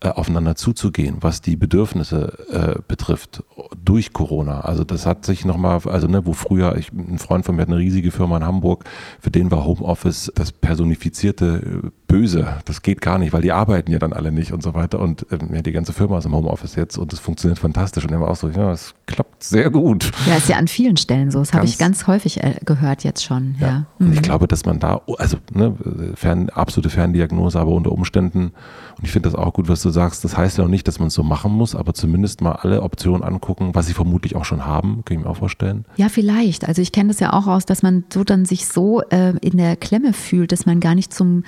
äh, 0.02 0.10
aufeinander 0.10 0.56
zuzugehen, 0.56 1.18
was 1.20 1.42
die 1.42 1.58
Bedürfnisse 1.58 2.46
äh, 2.52 2.82
betrifft 2.88 3.44
durch 3.84 4.14
Corona. 4.14 4.62
Also 4.62 4.86
das 4.86 5.06
hat 5.06 5.26
sich 5.26 5.44
nochmal, 5.44 5.82
also 5.86 6.08
ne, 6.08 6.26
wo 6.26 6.32
früher, 6.32 6.78
ich, 6.78 6.94
ein 6.94 7.20
Freund 7.20 7.46
von 7.46 7.58
mir 7.58 7.64
hat 7.64 7.68
eine 7.68 7.80
riesige 7.80 8.12
Firma 8.12 8.38
in 8.38 8.46
Hamburg, 8.46 8.86
für 9.20 9.30
den 9.30 9.52
war 9.52 9.66
Homeoffice 9.66 10.32
das 10.36 10.54
personifizierte 10.54 11.82
äh, 11.84 11.90
Böse. 12.10 12.56
Das 12.66 12.82
geht 12.82 13.02
gar 13.02 13.20
nicht, 13.20 13.32
weil 13.34 13.44
die 13.44 13.52
arbeiten 13.52 13.92
ja 13.92 14.00
dann 14.00 14.14
alle 14.14 14.32
nicht 14.32 14.52
und 14.52 14.64
so 14.64 14.74
weiter. 14.74 15.00
Und 15.00 15.28
ähm, 15.32 15.54
ja, 15.54 15.62
die 15.62 15.72
ganze 15.72 15.94
Firma 15.94 16.18
ist 16.18 16.26
im 16.26 16.36
Homeoffice 16.36 16.76
jetzt 16.76 16.98
und 16.98 17.14
es 17.14 17.20
funktioniert 17.20 17.60
fantastisch. 17.60 18.04
Und 18.04 18.12
er 18.12 18.20
war 18.20 18.30
auch 18.30 18.36
so, 18.36 18.50
ja, 18.50 18.72
es 18.72 18.96
klappt 19.06 19.44
sehr 19.44 19.70
gut. 19.70 20.12
Ja, 20.28 20.36
ist 20.36 20.50
ja 20.50 20.58
an 20.58 20.68
vielen 20.68 20.98
Stellen 20.98 21.30
so. 21.30 21.40
Das 21.40 21.54
habe 21.54 21.66
ich 21.66 21.78
ganz 21.78 22.08
häufig 22.08 22.44
äh, 22.44 22.56
gehört 22.66 23.04
jetzt 23.04 23.24
schon. 23.24 23.56
Ja. 23.60 23.68
ja. 23.68 23.86
Und 24.00 24.08
mhm. 24.08 24.14
ich 24.14 24.22
glaube, 24.24 24.48
dass 24.48 24.66
man 24.66 24.80
da, 24.80 25.02
also 25.20 25.38
ne, 25.54 25.76
fern, 26.16 26.50
absolute 26.50 26.90
Ferndiagnose, 26.90 27.60
aber 27.60 27.72
unter 27.72 27.92
Umständen, 27.92 28.54
und 28.98 29.06
ich 29.06 29.12
finde 29.12 29.30
das 29.30 29.36
auch 29.36 29.54
gut, 29.54 29.70
was 29.70 29.82
du 29.84 29.92
sagst, 29.92 30.26
das 30.26 30.36
heißt 30.36 30.58
ja 30.58 30.64
auch 30.64 30.68
nicht, 30.70 30.88
dass 30.88 30.98
man 30.98 31.10
es 31.10 31.14
so 31.14 31.22
machen 31.22 31.52
muss, 31.52 31.76
aber 31.76 31.94
zumindest 31.94 32.42
mal 32.42 32.54
alle 32.54 32.82
Optionen 32.82 33.24
angucken, 33.24 33.76
was 33.76 33.86
sie 33.86 33.94
vermutlich 33.94 34.36
auch 34.36 34.46
schon 34.46 34.66
haben, 34.66 35.04
kann 35.06 35.18
ich 35.18 35.24
mir 35.24 35.30
auch 35.30 35.38
vorstellen. 35.38 35.86
Ja, 35.96 36.10
vielleicht. 36.10 36.68
Also 36.68 36.82
ich 36.82 36.92
kenne 36.92 37.10
das 37.10 37.20
ja 37.20 37.34
auch 37.34 37.46
aus, 37.46 37.66
dass 37.66 37.84
man 37.84 38.04
so 38.12 38.24
dann 38.24 38.46
sich 38.46 38.68
so 38.68 39.02
äh, 39.10 39.38
in 39.42 39.58
der 39.58 39.76
Klemme 39.76 40.14
fühlt, 40.14 40.52
dass 40.52 40.66
man 40.66 40.80
gar 40.80 40.96
nicht 40.96 41.14
zum 41.14 41.44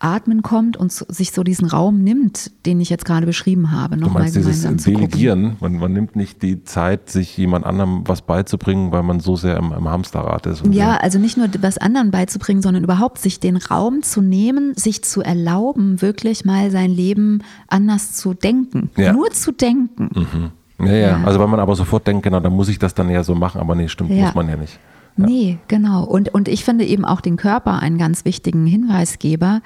Atmen 0.00 0.42
kommt 0.42 0.76
und 0.76 0.90
sich 0.90 1.30
so 1.30 1.44
diesen 1.44 1.68
Raum 1.68 2.02
nimmt, 2.02 2.50
den 2.66 2.80
ich 2.80 2.88
jetzt 2.88 3.04
gerade 3.04 3.26
beschrieben 3.26 3.70
habe. 3.70 3.96
Noch 3.96 4.08
du 4.08 4.14
meinst 4.14 4.34
mal 4.34 4.44
dieses 4.44 4.84
Delegieren? 4.84 5.56
Man, 5.60 5.78
man, 5.78 5.92
nimmt 5.92 6.16
nicht 6.16 6.42
die 6.42 6.64
Zeit, 6.64 7.10
sich 7.10 7.36
jemand 7.36 7.66
anderem 7.66 8.02
was 8.06 8.22
beizubringen, 8.22 8.92
weil 8.92 9.02
man 9.02 9.20
so 9.20 9.36
sehr 9.36 9.56
im, 9.58 9.72
im 9.72 9.88
Hamsterrad 9.88 10.46
ist. 10.46 10.64
ja, 10.70 10.94
so. 10.94 11.00
also 11.00 11.18
nicht 11.18 11.36
nur 11.36 11.48
was 11.60 11.78
anderen 11.78 12.10
beizubringen, 12.10 12.62
sondern 12.62 12.82
überhaupt 12.82 13.18
sich 13.18 13.40
den 13.40 13.56
Raum 13.56 14.02
zu 14.02 14.22
nehmen, 14.22 14.72
sich 14.74 15.04
zu 15.04 15.22
erlauben, 15.22 16.00
wirklich 16.00 16.44
mal 16.44 16.70
sein 16.70 16.90
Leben 16.90 17.42
anders 17.68 18.14
zu 18.14 18.32
denken. 18.32 18.90
Ja. 18.96 19.12
Nur 19.12 19.30
zu 19.30 19.52
denken. 19.52 20.10
Mhm. 20.14 20.50
Ja, 20.86 20.92
ja, 20.92 21.08
ja, 21.08 21.24
also 21.24 21.38
wenn 21.40 21.50
man 21.50 21.60
aber 21.60 21.76
sofort 21.76 22.06
denkt, 22.06 22.22
genau, 22.22 22.40
dann 22.40 22.54
muss 22.54 22.68
ich 22.70 22.78
das 22.78 22.94
dann 22.94 23.10
ja 23.10 23.22
so 23.22 23.34
machen, 23.34 23.60
aber 23.60 23.74
nee, 23.74 23.88
stimmt, 23.88 24.10
ja. 24.10 24.26
muss 24.26 24.34
man 24.34 24.48
ja 24.48 24.56
nicht. 24.56 24.78
Nee, 25.16 25.58
genau. 25.68 26.04
Und, 26.04 26.32
und 26.32 26.48
ich 26.48 26.64
finde 26.64 26.84
eben 26.84 27.04
auch 27.04 27.20
den 27.20 27.36
Körper 27.36 27.80
einen 27.80 27.98
ganz 27.98 28.24
wichtigen 28.24 28.66
Hinweisgeber, 28.66 29.60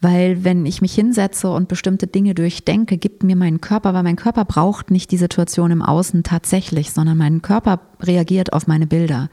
weil 0.00 0.44
wenn 0.44 0.66
ich 0.66 0.82
mich 0.82 0.94
hinsetze 0.94 1.50
und 1.50 1.68
bestimmte 1.68 2.06
Dinge 2.06 2.34
durchdenke, 2.34 2.98
gibt 2.98 3.22
mir 3.22 3.36
mein 3.36 3.60
Körper, 3.60 3.94
weil 3.94 4.02
mein 4.02 4.16
Körper 4.16 4.44
braucht 4.44 4.90
nicht 4.90 5.10
die 5.10 5.16
Situation 5.16 5.70
im 5.70 5.82
Außen 5.82 6.22
tatsächlich, 6.24 6.92
sondern 6.92 7.16
mein 7.16 7.42
Körper 7.42 7.80
reagiert 8.00 8.52
auf 8.52 8.66
meine 8.66 8.86
Bilder. 8.86 9.30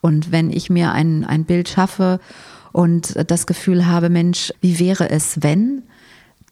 Und 0.00 0.32
wenn 0.32 0.50
ich 0.50 0.70
mir 0.70 0.92
ein, 0.92 1.24
ein 1.24 1.44
Bild 1.44 1.68
schaffe 1.68 2.20
und 2.72 3.14
das 3.30 3.46
Gefühl 3.46 3.86
habe, 3.86 4.10
Mensch, 4.10 4.52
wie 4.60 4.78
wäre 4.78 5.08
es, 5.10 5.42
wenn, 5.42 5.82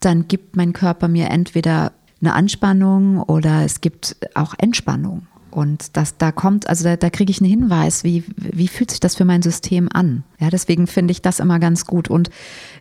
dann 0.01 0.27
gibt 0.27 0.57
mein 0.57 0.73
Körper 0.73 1.09
mir 1.09 1.31
entweder 1.31 1.93
eine 2.21 2.35
Anspannung 2.35 3.21
oder 3.23 3.65
es 3.65 3.81
gibt 3.81 4.17
auch 4.35 4.55
Entspannung. 4.59 5.27
Und 5.55 5.97
das, 5.97 6.17
da 6.17 6.33
kommt, 6.33 6.69
also 6.69 6.83
da, 6.83 6.97
da 6.97 7.11
kriege 7.11 7.31
ich 7.31 7.41
einen 7.41 7.49
Hinweis, 7.49 8.03
wie, 8.03 8.25
wie 8.37 8.67
fühlt 8.67 8.91
sich 8.91 8.99
das 8.99 9.15
für 9.15 9.25
mein 9.25 9.41
System 9.41 9.89
an? 9.93 10.25
Ja, 10.41 10.51
deswegen 10.51 10.89
finde 10.89 11.13
ich 11.13 11.23
das 11.23 11.39
immer 11.39 11.61
ganz 11.61 11.87
gut. 11.87 12.09
Und 12.09 12.29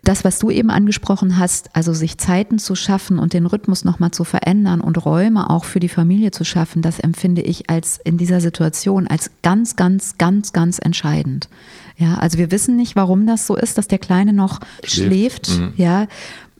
das, 0.02 0.24
was 0.24 0.40
du 0.40 0.50
eben 0.50 0.70
angesprochen 0.70 1.38
hast, 1.38 1.70
also 1.76 1.92
sich 1.92 2.18
Zeiten 2.18 2.58
zu 2.58 2.74
schaffen 2.74 3.20
und 3.20 3.32
den 3.32 3.46
Rhythmus 3.46 3.84
nochmal 3.84 4.10
zu 4.10 4.24
verändern 4.24 4.80
und 4.80 5.04
Räume 5.06 5.50
auch 5.50 5.64
für 5.64 5.78
die 5.78 5.88
Familie 5.88 6.32
zu 6.32 6.44
schaffen, 6.44 6.82
das 6.82 6.98
empfinde 6.98 7.42
ich 7.42 7.70
als 7.70 8.00
in 8.02 8.18
dieser 8.18 8.40
Situation 8.40 9.06
als 9.06 9.30
ganz, 9.42 9.76
ganz, 9.76 10.18
ganz, 10.18 10.52
ganz 10.52 10.80
entscheidend. 10.80 11.48
Ja, 11.96 12.16
also 12.16 12.38
wir 12.38 12.50
wissen 12.50 12.74
nicht, 12.74 12.96
warum 12.96 13.24
das 13.24 13.46
so 13.46 13.54
ist, 13.54 13.78
dass 13.78 13.86
der 13.86 14.00
Kleine 14.00 14.32
noch 14.32 14.58
schläft. 14.82 15.46
schläft. 15.46 15.60
Mhm. 15.60 15.72
Ja, 15.76 16.06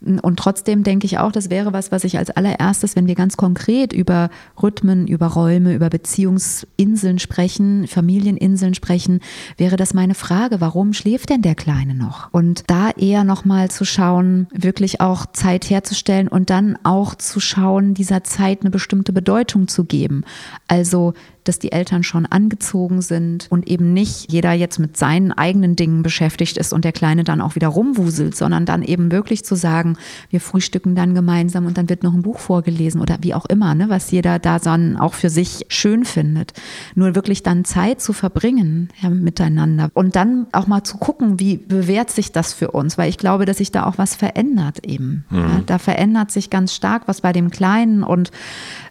und 0.04 0.38
trotzdem 0.38 0.82
denke 0.82 1.06
ich 1.06 1.18
auch, 1.18 1.32
das 1.32 1.50
wäre 1.50 1.72
was, 1.72 1.90
was 1.90 2.04
ich 2.04 2.18
als 2.18 2.30
allererstes, 2.30 2.94
wenn 2.94 3.06
wir 3.06 3.14
ganz 3.14 3.36
konkret 3.36 3.92
über 3.92 4.30
Rhythmen, 4.62 5.06
über 5.06 5.28
Räume, 5.28 5.74
über 5.74 5.88
Beziehungsinseln 5.88 7.18
sprechen, 7.18 7.86
Familieninseln 7.86 8.74
sprechen, 8.74 9.20
wäre 9.56 9.76
das 9.76 9.94
meine 9.94 10.14
Frage, 10.14 10.60
warum 10.60 10.92
schläft 10.92 11.30
denn 11.30 11.42
der 11.42 11.54
Kleine 11.54 11.94
noch? 11.94 12.28
Und 12.32 12.64
da 12.66 12.90
eher 12.90 13.24
nochmal 13.24 13.70
zu 13.70 13.84
schauen, 13.84 14.46
wirklich 14.52 15.00
auch 15.00 15.26
Zeit 15.32 15.70
herzustellen 15.70 16.28
und 16.28 16.50
dann 16.50 16.78
auch 16.82 17.14
zu 17.14 17.40
schauen, 17.40 17.94
dieser 17.94 18.24
Zeit 18.24 18.60
eine 18.60 18.70
bestimmte 18.70 19.12
Bedeutung 19.12 19.68
zu 19.68 19.84
geben. 19.84 20.24
Also 20.68 21.14
dass 21.44 21.58
die 21.58 21.72
Eltern 21.72 22.02
schon 22.02 22.26
angezogen 22.26 23.02
sind 23.02 23.46
und 23.50 23.68
eben 23.68 23.92
nicht 23.92 24.32
jeder 24.32 24.52
jetzt 24.52 24.78
mit 24.78 24.96
seinen 24.96 25.32
eigenen 25.32 25.76
Dingen 25.76 26.02
beschäftigt 26.02 26.56
ist 26.56 26.72
und 26.72 26.84
der 26.84 26.92
Kleine 26.92 27.24
dann 27.24 27.40
auch 27.40 27.54
wieder 27.54 27.68
rumwuselt, 27.68 28.36
sondern 28.36 28.66
dann 28.66 28.82
eben 28.82 29.12
wirklich 29.12 29.44
zu 29.44 29.54
sagen, 29.54 29.96
wir 30.30 30.40
frühstücken 30.40 30.94
dann 30.94 31.14
gemeinsam 31.14 31.66
und 31.66 31.78
dann 31.78 31.88
wird 31.88 32.02
noch 32.02 32.14
ein 32.14 32.22
Buch 32.22 32.38
vorgelesen 32.38 33.00
oder 33.00 33.18
wie 33.20 33.34
auch 33.34 33.46
immer, 33.46 33.74
ne, 33.74 33.88
was 33.88 34.10
jeder 34.10 34.38
da 34.38 34.58
dann 34.58 34.96
auch 34.96 35.14
für 35.14 35.30
sich 35.30 35.66
schön 35.68 36.04
findet. 36.04 36.52
Nur 36.94 37.14
wirklich 37.14 37.42
dann 37.42 37.64
Zeit 37.64 38.00
zu 38.00 38.12
verbringen 38.12 38.88
ja, 39.00 39.10
miteinander 39.10 39.90
und 39.94 40.16
dann 40.16 40.46
auch 40.52 40.66
mal 40.66 40.82
zu 40.84 40.96
gucken, 40.96 41.38
wie 41.38 41.58
bewährt 41.58 42.10
sich 42.10 42.32
das 42.32 42.54
für 42.54 42.70
uns, 42.70 42.98
weil 42.98 43.08
ich 43.08 43.18
glaube, 43.18 43.44
dass 43.44 43.58
sich 43.58 43.70
da 43.70 43.84
auch 43.84 43.98
was 43.98 44.14
verändert 44.14 44.86
eben. 44.86 45.24
Mhm. 45.30 45.38
Ja, 45.38 45.62
da 45.66 45.78
verändert 45.78 46.30
sich 46.30 46.50
ganz 46.50 46.74
stark 46.74 47.02
was 47.06 47.20
bei 47.20 47.32
dem 47.32 47.50
Kleinen 47.50 48.02
und 48.02 48.30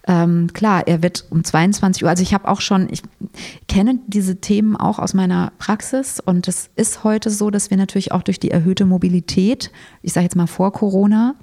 ähm, 0.05 0.51
klar, 0.51 0.83
er 0.85 1.01
wird 1.01 1.25
um 1.29 1.43
22 1.43 2.03
Uhr, 2.03 2.09
also 2.09 2.21
ich 2.21 2.33
habe 2.33 2.42
habe 2.43 2.51
auch 2.51 2.61
schon, 2.61 2.87
ich 2.91 3.01
kenne 3.67 3.99
diese 4.07 4.37
Themen 4.37 4.75
auch 4.75 4.99
aus 4.99 5.13
meiner 5.13 5.51
Praxis 5.57 6.19
und 6.19 6.47
es 6.47 6.69
ist 6.75 7.03
heute 7.03 7.29
so, 7.29 7.49
dass 7.49 7.69
wir 7.69 7.77
natürlich 7.77 8.11
auch 8.11 8.21
durch 8.21 8.39
die 8.39 8.51
erhöhte 8.51 8.85
Mobilität, 8.85 9.71
ich 10.01 10.13
sage 10.13 10.25
jetzt 10.25 10.35
mal 10.35 10.47
vor 10.47 10.73
Corona, 10.73 11.35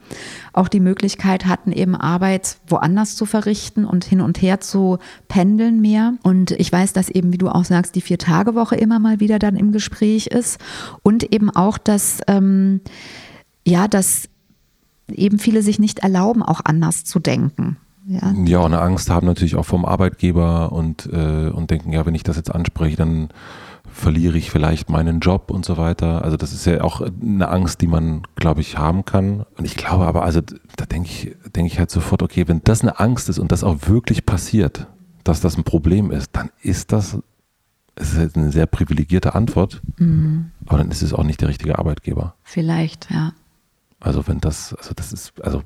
auch 0.52 0.68
die 0.68 0.80
Möglichkeit 0.80 1.46
hatten, 1.46 1.72
eben 1.72 1.96
Arbeit 1.96 2.58
woanders 2.68 3.16
zu 3.16 3.26
verrichten 3.26 3.84
und 3.84 4.04
hin 4.04 4.20
und 4.20 4.42
her 4.42 4.60
zu 4.60 4.98
pendeln 5.28 5.80
mehr. 5.80 6.14
Und 6.22 6.50
ich 6.52 6.70
weiß, 6.70 6.92
dass 6.92 7.08
eben, 7.08 7.32
wie 7.32 7.38
du 7.38 7.48
auch 7.48 7.64
sagst, 7.64 7.94
die 7.94 8.00
Vier-Tage-Woche 8.00 8.76
immer 8.76 8.98
mal 8.98 9.20
wieder 9.20 9.38
dann 9.38 9.56
im 9.56 9.72
Gespräch 9.72 10.26
ist 10.26 10.60
und 11.02 11.32
eben 11.32 11.50
auch, 11.50 11.78
dass 11.78 12.20
ähm, 12.26 12.80
ja, 13.66 13.88
dass 13.88 14.28
eben 15.10 15.38
viele 15.38 15.62
sich 15.62 15.78
nicht 15.78 16.00
erlauben, 16.00 16.42
auch 16.42 16.60
anders 16.64 17.04
zu 17.04 17.18
denken. 17.18 17.76
Ja, 18.10 18.34
ja 18.44 18.58
und 18.58 18.72
eine 18.72 18.82
Angst 18.82 19.08
haben 19.08 19.26
natürlich 19.26 19.54
auch 19.54 19.64
vom 19.64 19.84
Arbeitgeber 19.84 20.72
und, 20.72 21.06
äh, 21.12 21.48
und 21.48 21.70
denken, 21.70 21.92
ja, 21.92 22.04
wenn 22.06 22.14
ich 22.16 22.24
das 22.24 22.36
jetzt 22.36 22.52
anspreche, 22.52 22.96
dann 22.96 23.28
verliere 23.92 24.36
ich 24.36 24.50
vielleicht 24.50 24.90
meinen 24.90 25.20
Job 25.20 25.50
und 25.50 25.64
so 25.64 25.76
weiter. 25.76 26.24
Also 26.24 26.36
das 26.36 26.52
ist 26.52 26.64
ja 26.66 26.82
auch 26.82 27.02
eine 27.02 27.48
Angst, 27.48 27.80
die 27.80 27.86
man, 27.86 28.22
glaube 28.34 28.62
ich, 28.62 28.76
haben 28.76 29.04
kann. 29.04 29.44
Und 29.56 29.64
ich 29.64 29.76
glaube 29.76 30.06
aber, 30.06 30.24
also 30.24 30.40
da 30.76 30.86
denke 30.86 31.08
ich, 31.08 31.36
denke 31.54 31.72
ich 31.72 31.78
halt 31.78 31.90
sofort, 31.90 32.22
okay, 32.22 32.48
wenn 32.48 32.62
das 32.64 32.82
eine 32.82 32.98
Angst 32.98 33.28
ist 33.28 33.38
und 33.38 33.52
das 33.52 33.62
auch 33.62 33.76
wirklich 33.86 34.26
passiert, 34.26 34.88
dass 35.22 35.40
das 35.40 35.56
ein 35.56 35.64
Problem 35.64 36.10
ist, 36.10 36.30
dann 36.32 36.50
ist 36.62 36.90
das, 36.90 37.18
es 37.94 38.14
ist 38.14 38.36
eine 38.36 38.50
sehr 38.50 38.66
privilegierte 38.66 39.36
Antwort, 39.36 39.82
mhm. 39.98 40.50
aber 40.66 40.78
dann 40.78 40.90
ist 40.90 41.02
es 41.02 41.12
auch 41.12 41.24
nicht 41.24 41.40
der 41.40 41.48
richtige 41.48 41.78
Arbeitgeber. 41.78 42.34
Vielleicht, 42.42 43.08
ja. 43.10 43.34
Also 44.00 44.26
wenn 44.26 44.40
das, 44.40 44.74
also 44.74 44.94
das 44.96 45.12
ist, 45.12 45.40
also 45.44 45.62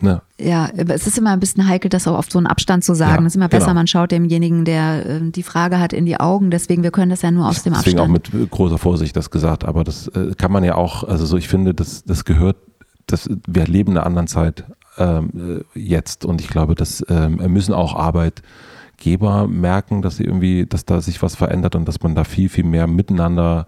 Ne? 0.00 0.20
Ja, 0.38 0.68
es 0.88 1.06
ist 1.06 1.16
immer 1.16 1.30
ein 1.30 1.40
bisschen 1.40 1.66
heikel, 1.66 1.88
das 1.88 2.06
auch 2.06 2.18
auf 2.18 2.30
so 2.30 2.38
einen 2.38 2.46
Abstand 2.46 2.84
zu 2.84 2.94
sagen. 2.94 3.22
Ja, 3.22 3.26
es 3.26 3.32
ist 3.32 3.36
immer 3.36 3.48
besser, 3.48 3.66
genau. 3.66 3.76
man 3.76 3.86
schaut 3.86 4.10
demjenigen, 4.10 4.64
der 4.64 5.06
äh, 5.06 5.30
die 5.30 5.42
Frage 5.42 5.80
hat, 5.80 5.92
in 5.92 6.04
die 6.04 6.20
Augen. 6.20 6.50
Deswegen, 6.50 6.82
wir 6.82 6.90
können 6.90 7.10
das 7.10 7.22
ja 7.22 7.30
nur 7.30 7.48
aus 7.48 7.62
dem 7.62 7.72
Deswegen 7.72 7.98
Abstand. 8.00 8.26
Deswegen 8.26 8.38
auch 8.38 8.42
mit 8.42 8.50
großer 8.50 8.78
Vorsicht 8.78 9.16
das 9.16 9.30
gesagt. 9.30 9.64
Aber 9.64 9.84
das 9.84 10.08
äh, 10.08 10.34
kann 10.36 10.52
man 10.52 10.64
ja 10.64 10.74
auch, 10.74 11.04
also 11.04 11.24
so, 11.24 11.38
ich 11.38 11.48
finde, 11.48 11.72
das, 11.72 12.04
das 12.04 12.26
gehört, 12.26 12.56
das, 13.06 13.30
wir 13.46 13.66
leben 13.66 13.92
in 13.92 13.98
einer 13.98 14.06
anderen 14.06 14.26
Zeit 14.26 14.64
ähm, 14.98 15.64
äh, 15.74 15.78
jetzt. 15.78 16.26
Und 16.26 16.42
ich 16.42 16.48
glaube, 16.48 16.74
das 16.74 17.04
ähm, 17.08 17.36
müssen 17.50 17.72
auch 17.72 17.94
Arbeitgeber 17.94 19.46
merken, 19.48 20.02
dass 20.02 20.16
sie 20.16 20.24
irgendwie, 20.24 20.66
dass 20.66 20.84
da 20.84 21.00
sich 21.00 21.22
was 21.22 21.36
verändert 21.36 21.74
und 21.74 21.86
dass 21.88 22.02
man 22.02 22.14
da 22.14 22.24
viel, 22.24 22.50
viel 22.50 22.64
mehr 22.64 22.86
miteinander 22.86 23.66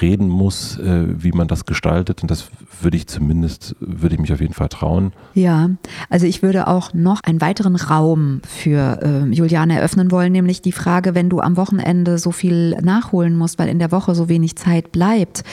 reden 0.00 0.28
muss, 0.28 0.78
äh, 0.78 1.04
wie 1.08 1.32
man 1.32 1.48
das 1.48 1.66
gestaltet. 1.66 2.22
Und 2.22 2.30
das 2.30 2.48
würde 2.80 2.96
ich 2.96 3.06
zumindest, 3.06 3.76
würde 3.80 4.14
ich 4.14 4.20
mich 4.20 4.32
auf 4.32 4.40
jeden 4.40 4.54
Fall 4.54 4.68
trauen. 4.68 5.12
Ja, 5.34 5.70
also 6.10 6.26
ich 6.26 6.42
würde 6.42 6.66
auch 6.66 6.94
noch 6.94 7.20
einen 7.24 7.40
weiteren 7.40 7.76
Raum 7.76 8.40
für 8.46 9.00
äh, 9.02 9.24
Juliane 9.32 9.76
eröffnen 9.76 10.10
wollen, 10.10 10.32
nämlich 10.32 10.62
die 10.62 10.72
Frage, 10.72 11.14
wenn 11.14 11.28
du 11.28 11.40
am 11.40 11.56
Wochenende 11.56 12.18
so 12.18 12.32
viel 12.32 12.76
nachholen 12.82 13.36
musst, 13.36 13.58
weil 13.58 13.68
in 13.68 13.78
der 13.78 13.92
Woche 13.92 14.14
so 14.14 14.28
wenig 14.28 14.56
Zeit 14.56 14.92
bleibt. 14.92 15.44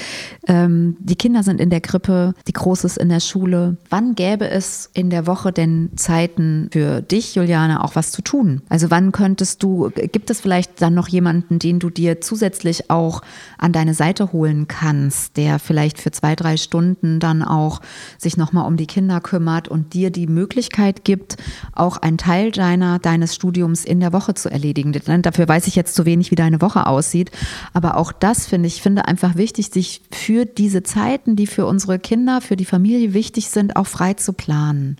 Ähm, 0.47 0.97
die 0.99 1.15
Kinder 1.15 1.43
sind 1.43 1.61
in 1.61 1.69
der 1.69 1.81
Krippe, 1.81 2.33
die 2.47 2.53
Große 2.53 2.87
ist 2.87 2.97
in 2.97 3.09
der 3.09 3.19
Schule. 3.19 3.77
Wann 3.89 4.15
gäbe 4.15 4.49
es 4.49 4.89
in 4.93 5.09
der 5.09 5.27
Woche 5.27 5.51
denn 5.51 5.91
Zeiten 5.95 6.69
für 6.71 7.01
dich, 7.01 7.35
Juliane, 7.35 7.83
auch 7.83 7.95
was 7.95 8.11
zu 8.11 8.21
tun? 8.21 8.61
Also 8.69 8.91
wann 8.91 9.11
könntest 9.11 9.63
du, 9.63 9.91
gibt 10.11 10.29
es 10.29 10.41
vielleicht 10.41 10.81
dann 10.81 10.93
noch 10.93 11.07
jemanden, 11.07 11.59
den 11.59 11.79
du 11.79 11.89
dir 11.89 12.21
zusätzlich 12.21 12.89
auch 12.89 13.21
an 13.57 13.71
deine 13.71 13.93
Seite 13.93 14.30
holen 14.31 14.67
kannst, 14.67 15.37
der 15.37 15.59
vielleicht 15.59 15.99
für 15.99 16.11
zwei, 16.11 16.35
drei 16.35 16.57
Stunden 16.57 17.19
dann 17.19 17.43
auch 17.43 17.81
sich 18.17 18.37
nochmal 18.37 18.67
um 18.67 18.77
die 18.77 18.87
Kinder 18.87 19.21
kümmert 19.21 19.67
und 19.67 19.93
dir 19.93 20.09
die 20.09 20.27
Möglichkeit 20.27 21.03
gibt, 21.03 21.37
auch 21.73 21.97
einen 21.97 22.17
Teil 22.17 22.51
deiner, 22.51 22.99
deines 22.99 23.35
Studiums 23.35 23.85
in 23.85 23.99
der 23.99 24.13
Woche 24.13 24.33
zu 24.33 24.49
erledigen. 24.49 24.93
Dafür 25.21 25.47
weiß 25.47 25.67
ich 25.67 25.75
jetzt 25.75 25.95
zu 25.95 26.05
wenig, 26.05 26.31
wie 26.31 26.35
deine 26.35 26.61
Woche 26.61 26.87
aussieht. 26.87 27.31
Aber 27.73 27.97
auch 27.97 28.11
das 28.11 28.47
finde 28.47 28.67
ich, 28.67 28.81
finde 28.81 29.05
einfach 29.05 29.35
wichtig, 29.35 29.69
sich 29.71 30.01
für 30.11 30.45
diese 30.45 30.83
Zeiten, 30.83 31.35
die 31.35 31.47
für 31.47 31.65
unsere 31.65 31.99
Kinder, 31.99 32.41
für 32.41 32.55
die 32.55 32.65
Familie 32.65 33.13
wichtig 33.13 33.49
sind, 33.49 33.75
auch 33.75 33.87
frei 33.87 34.13
zu 34.13 34.33
planen. 34.33 34.97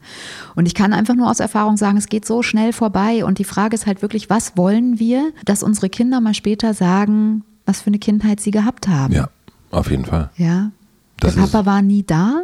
Und 0.55 0.65
ich 0.65 0.75
kann 0.75 0.93
einfach 0.93 1.15
nur 1.15 1.29
aus 1.29 1.39
Erfahrung 1.39 1.77
sagen, 1.77 1.97
es 1.97 2.07
geht 2.07 2.25
so 2.25 2.43
schnell 2.43 2.73
vorbei. 2.73 3.25
Und 3.25 3.39
die 3.39 3.43
Frage 3.43 3.75
ist 3.75 3.85
halt 3.85 4.01
wirklich, 4.01 4.29
was 4.29 4.57
wollen 4.57 4.99
wir, 4.99 5.31
dass 5.45 5.63
unsere 5.63 5.89
Kinder 5.89 6.21
mal 6.21 6.33
später 6.33 6.73
sagen, 6.73 7.43
was 7.71 7.81
für 7.81 7.88
eine 7.88 7.99
Kindheit 7.99 8.41
sie 8.41 8.51
gehabt 8.51 8.89
haben. 8.89 9.13
Ja, 9.13 9.29
auf 9.71 9.89
jeden 9.89 10.03
Fall. 10.03 10.29
Ja. 10.36 10.71
Das 11.21 11.36
Der 11.36 11.43
Papa 11.43 11.65
war 11.65 11.81
nie 11.81 12.03
da. 12.03 12.43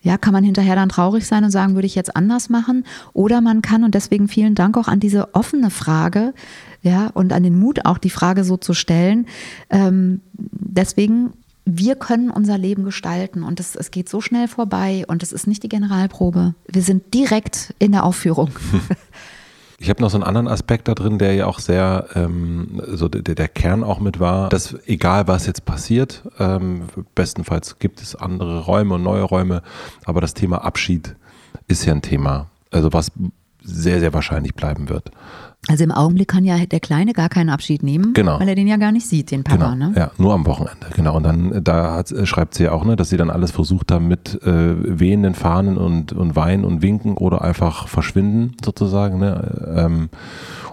Ja, 0.00 0.16
kann 0.16 0.32
man 0.32 0.44
hinterher 0.44 0.76
dann 0.76 0.88
traurig 0.88 1.26
sein 1.26 1.42
und 1.42 1.50
sagen, 1.50 1.74
würde 1.74 1.86
ich 1.86 1.96
jetzt 1.96 2.14
anders 2.14 2.48
machen? 2.48 2.84
Oder 3.12 3.40
man 3.40 3.62
kann, 3.62 3.82
und 3.82 3.96
deswegen 3.96 4.28
vielen 4.28 4.54
Dank 4.54 4.76
auch 4.76 4.86
an 4.86 5.00
diese 5.00 5.34
offene 5.34 5.70
Frage, 5.70 6.32
ja, 6.82 7.08
und 7.08 7.32
an 7.32 7.42
den 7.42 7.58
Mut 7.58 7.84
auch, 7.84 7.98
die 7.98 8.10
Frage 8.10 8.44
so 8.44 8.56
zu 8.56 8.72
stellen. 8.74 9.26
Ähm, 9.70 10.20
deswegen, 10.32 11.32
wir 11.64 11.96
können 11.96 12.30
unser 12.30 12.56
Leben 12.56 12.84
gestalten 12.84 13.42
und 13.42 13.58
es, 13.58 13.74
es 13.74 13.90
geht 13.90 14.08
so 14.08 14.20
schnell 14.20 14.46
vorbei 14.46 15.04
und 15.08 15.24
es 15.24 15.32
ist 15.32 15.48
nicht 15.48 15.64
die 15.64 15.68
Generalprobe. 15.68 16.54
Wir 16.68 16.82
sind 16.82 17.12
direkt 17.12 17.74
in 17.80 17.90
der 17.90 18.04
Aufführung. 18.04 18.50
Ich 19.78 19.90
habe 19.90 20.00
noch 20.02 20.10
so 20.10 20.16
einen 20.16 20.24
anderen 20.24 20.48
Aspekt 20.48 20.88
da 20.88 20.94
drin, 20.94 21.18
der 21.18 21.34
ja 21.34 21.46
auch 21.46 21.58
sehr, 21.58 22.06
ähm, 22.14 22.80
so 22.86 23.08
der, 23.08 23.34
der 23.34 23.48
Kern 23.48 23.84
auch 23.84 24.00
mit 24.00 24.20
war, 24.20 24.48
dass 24.48 24.74
egal 24.86 25.28
was 25.28 25.46
jetzt 25.46 25.64
passiert, 25.64 26.22
ähm, 26.38 26.84
bestenfalls 27.14 27.78
gibt 27.78 28.00
es 28.00 28.16
andere 28.16 28.60
Räume 28.60 28.94
und 28.94 29.02
neue 29.02 29.22
Räume, 29.22 29.62
aber 30.04 30.20
das 30.20 30.34
Thema 30.34 30.64
Abschied 30.64 31.14
ist 31.68 31.84
ja 31.84 31.92
ein 31.92 32.02
Thema, 32.02 32.50
also 32.70 32.92
was 32.92 33.12
sehr, 33.66 34.00
sehr 34.00 34.14
wahrscheinlich 34.14 34.54
bleiben 34.54 34.88
wird. 34.88 35.10
Also 35.68 35.82
im 35.82 35.90
Augenblick 35.90 36.28
kann 36.28 36.44
ja 36.44 36.64
der 36.64 36.78
Kleine 36.78 37.12
gar 37.12 37.28
keinen 37.28 37.50
Abschied 37.50 37.82
nehmen, 37.82 38.12
genau. 38.12 38.38
weil 38.38 38.48
er 38.48 38.54
den 38.54 38.68
ja 38.68 38.76
gar 38.76 38.92
nicht 38.92 39.08
sieht, 39.08 39.32
den 39.32 39.42
Papa. 39.42 39.72
Genau. 39.72 39.88
Ne? 39.88 39.94
Ja, 39.96 40.10
nur 40.16 40.32
am 40.32 40.46
Wochenende, 40.46 40.86
genau. 40.94 41.16
Und 41.16 41.24
dann 41.24 41.52
äh, 41.52 41.62
da 41.62 41.94
hat, 41.94 42.12
äh, 42.12 42.24
schreibt 42.24 42.54
sie 42.54 42.64
ja 42.64 42.72
auch, 42.72 42.84
ne, 42.84 42.94
dass 42.94 43.08
sie 43.08 43.16
dann 43.16 43.30
alles 43.30 43.50
versucht 43.50 43.90
haben 43.90 44.06
mit 44.06 44.40
äh, 44.44 45.00
wehenden 45.00 45.34
Fahnen 45.34 45.76
und, 45.76 46.12
und 46.12 46.36
Weinen 46.36 46.64
und 46.64 46.82
Winken 46.82 47.16
oder 47.16 47.42
einfach 47.42 47.88
verschwinden 47.88 48.56
sozusagen. 48.64 49.18
Ne? 49.18 49.74
Ähm, 49.76 50.08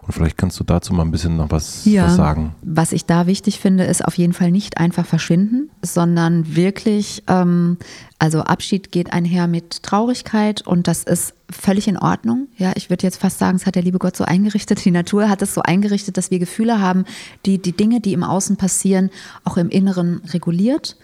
und 0.05 0.11
vielleicht 0.11 0.37
kannst 0.37 0.59
du 0.59 0.63
dazu 0.63 0.93
mal 0.93 1.03
ein 1.03 1.11
bisschen 1.11 1.37
noch 1.37 1.49
was, 1.49 1.85
ja, 1.85 2.05
was 2.05 2.15
sagen. 2.15 2.55
Was 2.61 2.91
ich 2.91 3.05
da 3.05 3.25
wichtig 3.25 3.59
finde, 3.59 3.85
ist 3.85 4.03
auf 4.03 4.17
jeden 4.17 4.33
Fall 4.33 4.51
nicht 4.51 4.77
einfach 4.77 5.05
verschwinden, 5.05 5.69
sondern 5.81 6.55
wirklich, 6.55 7.23
ähm, 7.27 7.77
also 8.19 8.41
Abschied 8.41 8.91
geht 8.91 9.13
einher 9.13 9.47
mit 9.47 9.81
Traurigkeit 9.83 10.61
und 10.61 10.87
das 10.87 11.03
ist 11.03 11.35
völlig 11.49 11.87
in 11.87 11.97
Ordnung. 11.97 12.47
Ja, 12.57 12.73
ich 12.75 12.89
würde 12.89 13.03
jetzt 13.03 13.21
fast 13.21 13.39
sagen, 13.39 13.55
es 13.55 13.65
hat 13.65 13.75
der 13.75 13.83
liebe 13.83 13.99
Gott 13.99 14.17
so 14.17 14.25
eingerichtet, 14.25 14.83
die 14.83 14.91
Natur 14.91 15.29
hat 15.29 15.41
es 15.41 15.53
so 15.53 15.61
eingerichtet, 15.61 16.17
dass 16.17 16.31
wir 16.31 16.39
Gefühle 16.39 16.81
haben, 16.81 17.05
die 17.45 17.57
die 17.57 17.73
Dinge, 17.73 18.01
die 18.01 18.13
im 18.13 18.23
Außen 18.23 18.57
passieren, 18.57 19.09
auch 19.45 19.55
im 19.55 19.69
Inneren 19.69 20.21
reguliert. 20.33 20.97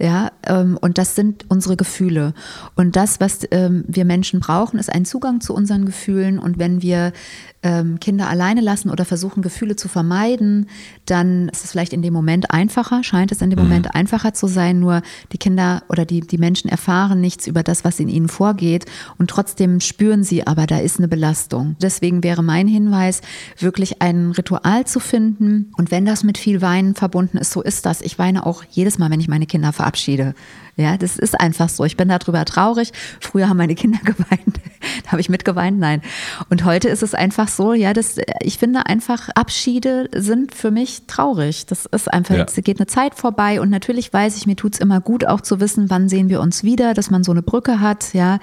Ja, 0.00 0.30
ähm, 0.46 0.78
und 0.80 0.96
das 0.96 1.16
sind 1.16 1.44
unsere 1.48 1.76
Gefühle. 1.76 2.32
Und 2.76 2.94
das, 2.94 3.18
was 3.18 3.40
ähm, 3.50 3.84
wir 3.88 4.04
Menschen 4.04 4.38
brauchen, 4.38 4.78
ist 4.78 4.92
ein 4.92 5.04
Zugang 5.04 5.40
zu 5.40 5.52
unseren 5.54 5.86
Gefühlen. 5.86 6.38
Und 6.38 6.58
wenn 6.58 6.82
wir 6.82 7.12
ähm, 7.62 7.98
Kinder 7.98 8.28
alleine 8.28 8.60
lassen 8.60 8.90
oder 8.90 9.04
versuchen, 9.04 9.42
Gefühle 9.42 9.74
zu 9.74 9.88
vermeiden, 9.88 10.68
dann 11.06 11.48
ist 11.48 11.64
es 11.64 11.72
vielleicht 11.72 11.92
in 11.92 12.02
dem 12.02 12.12
Moment 12.12 12.52
einfacher, 12.52 13.02
scheint 13.02 13.32
es 13.32 13.42
in 13.42 13.50
dem 13.50 13.58
mhm. 13.58 13.64
Moment 13.64 13.94
einfacher 13.94 14.32
zu 14.32 14.46
sein. 14.46 14.78
Nur 14.78 15.02
die 15.32 15.38
Kinder 15.38 15.82
oder 15.88 16.04
die, 16.04 16.20
die 16.20 16.38
Menschen 16.38 16.68
erfahren 16.68 17.20
nichts 17.20 17.46
über 17.46 17.62
das, 17.62 17.84
was 17.84 17.98
in 17.98 18.08
ihnen 18.08 18.28
vorgeht. 18.28 18.86
Und 19.18 19.30
trotzdem 19.30 19.80
spüren 19.80 20.22
sie 20.22 20.46
aber, 20.46 20.66
da 20.66 20.78
ist 20.78 20.98
eine 20.98 21.08
Belastung. 21.08 21.76
Deswegen 21.82 22.22
wäre 22.22 22.42
mein 22.42 22.68
Hinweis, 22.68 23.22
wirklich 23.58 24.00
ein 24.02 24.30
Ritual 24.30 24.86
zu 24.86 25.00
finden. 25.00 25.72
Und 25.76 25.90
wenn 25.90 26.04
das 26.04 26.22
mit 26.22 26.38
viel 26.38 26.62
Weinen 26.62 26.94
verbunden 26.94 27.38
ist, 27.38 27.50
so 27.50 27.62
ist 27.62 27.86
das. 27.86 28.02
Ich 28.02 28.18
weine 28.18 28.46
auch 28.46 28.62
jedes 28.70 28.98
Mal, 28.98 29.10
wenn 29.10 29.20
ich 29.20 29.28
meine 29.28 29.46
Kinder 29.46 29.72
verabschiede. 29.72 30.34
Ja, 30.78 30.96
das 30.96 31.18
ist 31.18 31.38
einfach 31.38 31.68
so. 31.68 31.84
Ich 31.84 31.96
bin 31.96 32.08
darüber 32.08 32.44
traurig. 32.44 32.92
Früher 33.20 33.48
haben 33.48 33.56
meine 33.56 33.74
Kinder 33.74 33.98
geweint. 34.04 34.60
da 35.04 35.10
habe 35.10 35.20
ich 35.20 35.28
mitgeweint. 35.28 35.76
Nein. 35.76 36.02
Und 36.50 36.64
heute 36.64 36.88
ist 36.88 37.02
es 37.02 37.14
einfach 37.14 37.48
so, 37.48 37.72
ja, 37.72 37.92
das, 37.92 38.18
ich 38.40 38.58
finde 38.58 38.86
einfach, 38.86 39.28
Abschiede 39.30 40.08
sind 40.14 40.54
für 40.54 40.70
mich 40.70 41.02
traurig. 41.08 41.66
Das 41.66 41.86
ist 41.86 42.12
einfach, 42.12 42.36
ja. 42.36 42.44
es 42.44 42.54
geht 42.54 42.78
eine 42.78 42.86
Zeit 42.86 43.16
vorbei 43.16 43.60
und 43.60 43.70
natürlich 43.70 44.12
weiß 44.12 44.36
ich, 44.36 44.46
mir 44.46 44.54
tut 44.54 44.74
es 44.74 44.80
immer 44.80 45.00
gut, 45.00 45.26
auch 45.26 45.40
zu 45.40 45.58
wissen, 45.58 45.90
wann 45.90 46.08
sehen 46.08 46.28
wir 46.28 46.40
uns 46.40 46.62
wieder, 46.62 46.94
dass 46.94 47.10
man 47.10 47.24
so 47.24 47.32
eine 47.32 47.42
Brücke 47.42 47.80
hat, 47.80 48.14
ja, 48.14 48.38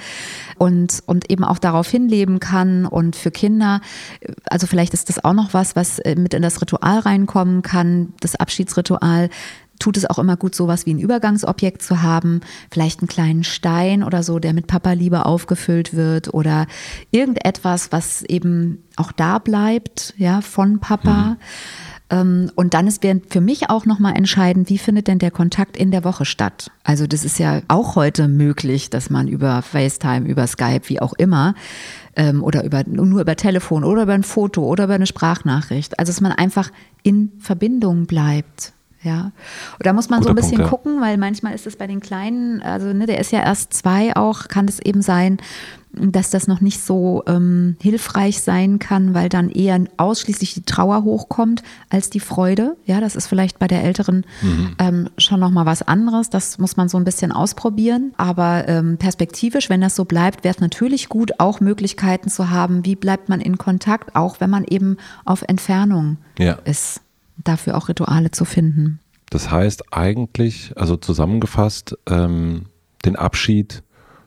und, 0.58 1.04
und 1.06 1.32
eben 1.32 1.46
auch 1.46 1.58
darauf 1.58 1.90
hinleben 1.90 2.42
kann. 2.42 2.86
Und 2.86 3.16
für 3.16 3.32
Kinder, 3.32 3.80
also 4.50 4.68
vielleicht 4.68 4.94
ist 4.94 5.08
das 5.08 5.24
auch 5.24 5.34
noch 5.34 5.54
was, 5.54 5.78
was 5.78 6.02
mit 6.18 6.34
in 6.34 6.42
das 6.42 6.62
Ritual 6.62 7.00
reinkommen 7.00 7.62
kann, 7.62 8.14
das 8.20 8.36
Abschiedsritual 8.36 9.30
tut 9.80 9.98
es 9.98 10.10
auch 10.10 10.20
immer 10.20 10.38
gut, 10.38 10.56
sowas 10.56 10.86
wie 10.86 10.94
ein 10.94 11.00
Übergangsobjekt 11.00 11.82
zu 11.82 12.02
haben, 12.02 12.42
vielleicht 12.72 13.02
einen 13.02 13.08
kleinen 13.08 13.44
Stein 13.44 14.04
oder 14.04 14.24
so, 14.24 14.40
der 14.40 14.54
mit 14.54 14.68
Papa-Liebe 14.68 15.26
aufgefüllt 15.26 15.94
wird 15.94 16.34
oder 16.34 16.68
irgendetwas, 17.12 17.92
was 17.92 18.24
eben 18.24 18.84
auch 18.96 19.12
da 19.12 19.40
bleibt, 19.40 20.14
ja, 20.18 20.42
von 20.42 20.80
Papa. 20.80 21.12
Mhm. 21.12 21.38
Ähm, 22.10 22.52
und 22.56 22.74
dann 22.74 22.88
ist 22.88 23.04
für 23.30 23.42
mich 23.42 23.70
auch 23.70 23.86
nochmal 23.86 24.16
entscheidend, 24.16 24.70
wie 24.70 24.78
findet 24.78 25.08
denn 25.08 25.20
der 25.20 25.32
Kontakt 25.32 25.76
in 25.76 25.92
der 25.92 26.04
Woche 26.04 26.26
statt? 26.26 26.72
Also 26.84 27.08
das 27.08 27.26
ist 27.26 27.40
ja 27.40 27.62
auch 27.68 27.96
heute 27.96 28.28
möglich, 28.28 28.90
dass 28.90 29.10
man 29.10 29.28
über 29.28 29.62
FaceTime, 29.62 30.28
über 30.28 30.46
Skype, 30.48 30.84
wie 30.88 31.02
auch 31.02 31.14
immer, 31.14 31.56
ähm, 32.16 32.44
oder 32.44 32.64
über, 32.64 32.84
nur 32.86 33.22
über 33.22 33.36
Telefon 33.36 33.84
oder 33.84 34.04
über 34.04 34.14
ein 34.14 34.24
Foto 34.24 34.64
oder 34.66 34.86
über 34.86 34.94
eine 34.94 35.08
Sprachnachricht. 35.08 36.00
Also 36.00 36.12
dass 36.12 36.22
man 36.22 36.32
einfach 36.32 36.72
in 37.04 37.32
Verbindung 37.40 38.06
bleibt. 38.06 38.74
Ja, 39.06 39.32
und 39.74 39.86
da 39.86 39.94
muss 39.94 40.10
man 40.10 40.22
Guter 40.22 40.30
so 40.30 40.32
ein 40.32 40.36
bisschen 40.36 40.58
Punkt, 40.58 40.66
ja. 40.66 40.70
gucken, 40.70 41.02
weil 41.02 41.18
manchmal 41.18 41.54
ist 41.54 41.68
es 41.68 41.76
bei 41.76 41.86
den 41.86 42.00
Kleinen, 42.00 42.64
also 42.64 42.92
ne, 42.92 43.06
der 43.06 43.20
ist 43.20 43.32
ja 43.32 43.40
erst 43.44 43.72
zwei 43.74 44.16
auch, 44.16 44.48
kann 44.48 44.68
es 44.68 44.80
eben 44.80 45.04
sein, 45.04 45.38
dass 45.92 46.32
das 46.32 46.48
noch 46.48 46.60
nicht 46.60 46.82
so 46.82 47.24
ähm, 47.28 47.78
hilfreich 47.82 48.42
sein 48.42 48.80
kann, 48.80 49.14
weil 49.14 49.30
dann 49.30 49.50
eher 49.50 49.80
ausschließlich 49.98 50.56
die 50.56 50.64
Trauer 50.64 51.04
hochkommt 51.04 51.64
als 51.90 52.10
die 52.10 52.20
Freude. 52.20 52.76
Ja, 52.86 53.00
das 53.00 53.16
ist 53.16 53.28
vielleicht 53.28 53.60
bei 53.60 53.68
der 53.68 53.84
Älteren 53.84 54.26
mhm. 54.42 54.76
ähm, 54.80 55.10
schon 55.18 55.40
noch 55.40 55.52
mal 55.52 55.66
was 55.66 55.84
anderes. 55.84 56.30
Das 56.30 56.58
muss 56.58 56.76
man 56.76 56.90
so 56.90 56.98
ein 56.98 57.06
bisschen 57.06 57.32
ausprobieren. 57.32 58.14
Aber 58.18 58.68
ähm, 58.68 58.98
perspektivisch, 58.98 59.70
wenn 59.70 59.82
das 59.82 59.96
so 59.96 60.04
bleibt, 60.04 60.44
wäre 60.44 60.56
es 60.56 60.60
natürlich 60.60 61.08
gut, 61.08 61.40
auch 61.40 61.60
Möglichkeiten 61.60 62.30
zu 62.30 62.50
haben. 62.50 62.84
Wie 62.84 62.96
bleibt 62.96 63.30
man 63.30 63.40
in 63.40 63.58
Kontakt, 63.58 64.16
auch 64.16 64.40
wenn 64.40 64.50
man 64.50 64.66
eben 64.66 64.98
auf 65.24 65.44
Entfernung 65.44 66.18
ja. 66.38 66.58
ist 66.66 67.02
dafür 67.48 67.78
auch 67.78 67.90
Rituale 67.90 68.32
zu 68.32 68.46
finden. 68.46 69.00
Das 69.30 69.50
heißt 69.52 69.94
eigentlich, 69.94 70.74
also 70.76 70.98
zusammengefasst, 70.98 71.98
ähm, 72.08 72.66
den 73.06 73.16
Abschied 73.16 73.84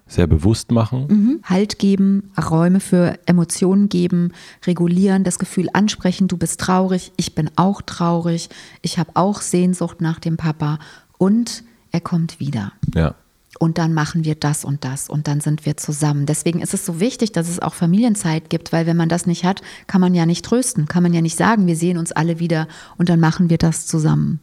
sehr 0.07 0.26
bewusst 0.26 0.72
machen. 0.72 1.07
Mhm. 1.09 1.40
Halt 1.44 1.78
geben, 1.78 2.33
Räume 2.38 2.81
für 2.81 3.18
Emotionen 3.26 3.88
geben, 3.88 4.33
regulieren, 4.66 5.22
das 5.22 5.38
Gefühl 5.38 5.68
ansprechen, 5.72 6.28
du 6.28 6.38
bist 6.38 6.61
traurig, 6.61 7.12
ich 7.16 7.35
bin 7.35 7.50
auch 7.57 7.83
traurig, 7.83 8.48
ich 8.81 8.98
habe 8.98 9.11
auch 9.14 9.42
Sehnsucht 9.42 10.00
nach 10.00 10.18
dem 10.18 10.38
Papa 10.38 10.78
und 11.18 11.62
er 11.92 12.00
kommt 12.00 12.40
wieder. 12.40 12.72
Ja 12.94 13.14
und 13.59 13.79
dann 13.79 13.92
machen 13.92 14.25
wir 14.25 14.35
das 14.35 14.64
und 14.64 14.85
das 14.85 15.09
und 15.09 15.29
dann 15.29 15.40
sind 15.40 15.66
wir 15.66 15.77
zusammen. 15.77 16.27
Deswegen 16.27 16.61
ist 16.61 16.75
es 16.75 16.87
so 16.87 17.01
wichtig, 17.01 17.33
dass 17.33 17.49
es 17.49 17.61
auch 17.61 17.75
Familienzeit 17.75 18.51
gibt, 18.51 18.73
weil 18.73 18.87
wenn 18.87 18.97
man 18.97 19.09
das 19.09 19.27
nicht 19.27 19.44
hat, 19.44 19.62
kann 19.87 20.01
man 20.01 20.14
ja 20.14 20.27
nicht 20.27 20.44
trösten, 20.44 20.87
kann 20.87 21.03
man 21.03 21.12
ja 21.12 21.21
nicht 21.21 21.37
sagen, 21.37 21.66
wir 21.66 21.77
sehen 21.77 21.99
uns 21.99 22.12
alle 22.12 22.38
wieder 22.38 22.68
und 22.97 23.09
dann 23.09 23.21
machen 23.21 23.51
wir 23.51 23.59
das 23.59 23.87
zusammen. 23.87 24.40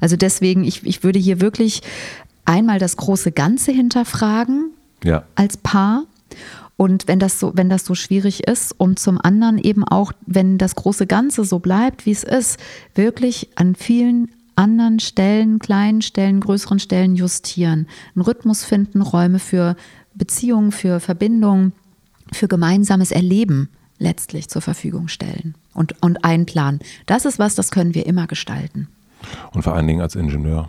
Also 0.00 0.16
deswegen, 0.16 0.64
ich, 0.64 0.86
ich 0.86 1.02
würde 1.02 1.18
hier 1.18 1.40
wirklich 1.40 1.82
einmal 2.44 2.78
das 2.78 2.96
große 2.96 3.32
Ganze 3.32 3.72
hinterfragen 3.72 4.70
ja. 5.04 5.24
als 5.34 5.56
Paar. 5.56 6.04
Und 6.76 7.08
wenn 7.08 7.18
das 7.18 7.38
so, 7.38 7.52
wenn 7.54 7.68
das 7.68 7.84
so 7.84 7.94
schwierig 7.94 8.46
ist 8.48 8.72
und 8.78 8.98
zum 8.98 9.20
anderen 9.20 9.58
eben 9.58 9.84
auch, 9.84 10.12
wenn 10.26 10.56
das 10.56 10.74
große 10.74 11.06
Ganze 11.06 11.44
so 11.44 11.58
bleibt, 11.58 12.06
wie 12.06 12.10
es 12.10 12.24
ist, 12.24 12.58
wirklich 12.94 13.50
an 13.54 13.74
vielen 13.74 14.30
anderen 14.60 15.00
Stellen, 15.00 15.58
kleinen 15.58 16.02
Stellen, 16.02 16.40
größeren 16.40 16.78
Stellen 16.78 17.16
justieren, 17.16 17.88
einen 18.14 18.22
Rhythmus 18.22 18.64
finden, 18.64 19.02
Räume 19.02 19.38
für 19.38 19.74
Beziehungen, 20.14 20.70
für 20.70 21.00
Verbindungen, 21.00 21.72
für 22.32 22.46
gemeinsames 22.46 23.10
Erleben 23.10 23.70
letztlich 23.98 24.48
zur 24.48 24.62
Verfügung 24.62 25.08
stellen 25.08 25.54
und, 25.74 26.00
und 26.02 26.24
einplanen. 26.24 26.80
Das 27.06 27.24
ist 27.24 27.38
was, 27.38 27.54
das 27.54 27.70
können 27.70 27.94
wir 27.94 28.06
immer 28.06 28.26
gestalten. 28.26 28.88
Und 29.52 29.62
vor 29.62 29.74
allen 29.74 29.86
Dingen 29.86 30.00
als 30.00 30.14
Ingenieur. 30.14 30.68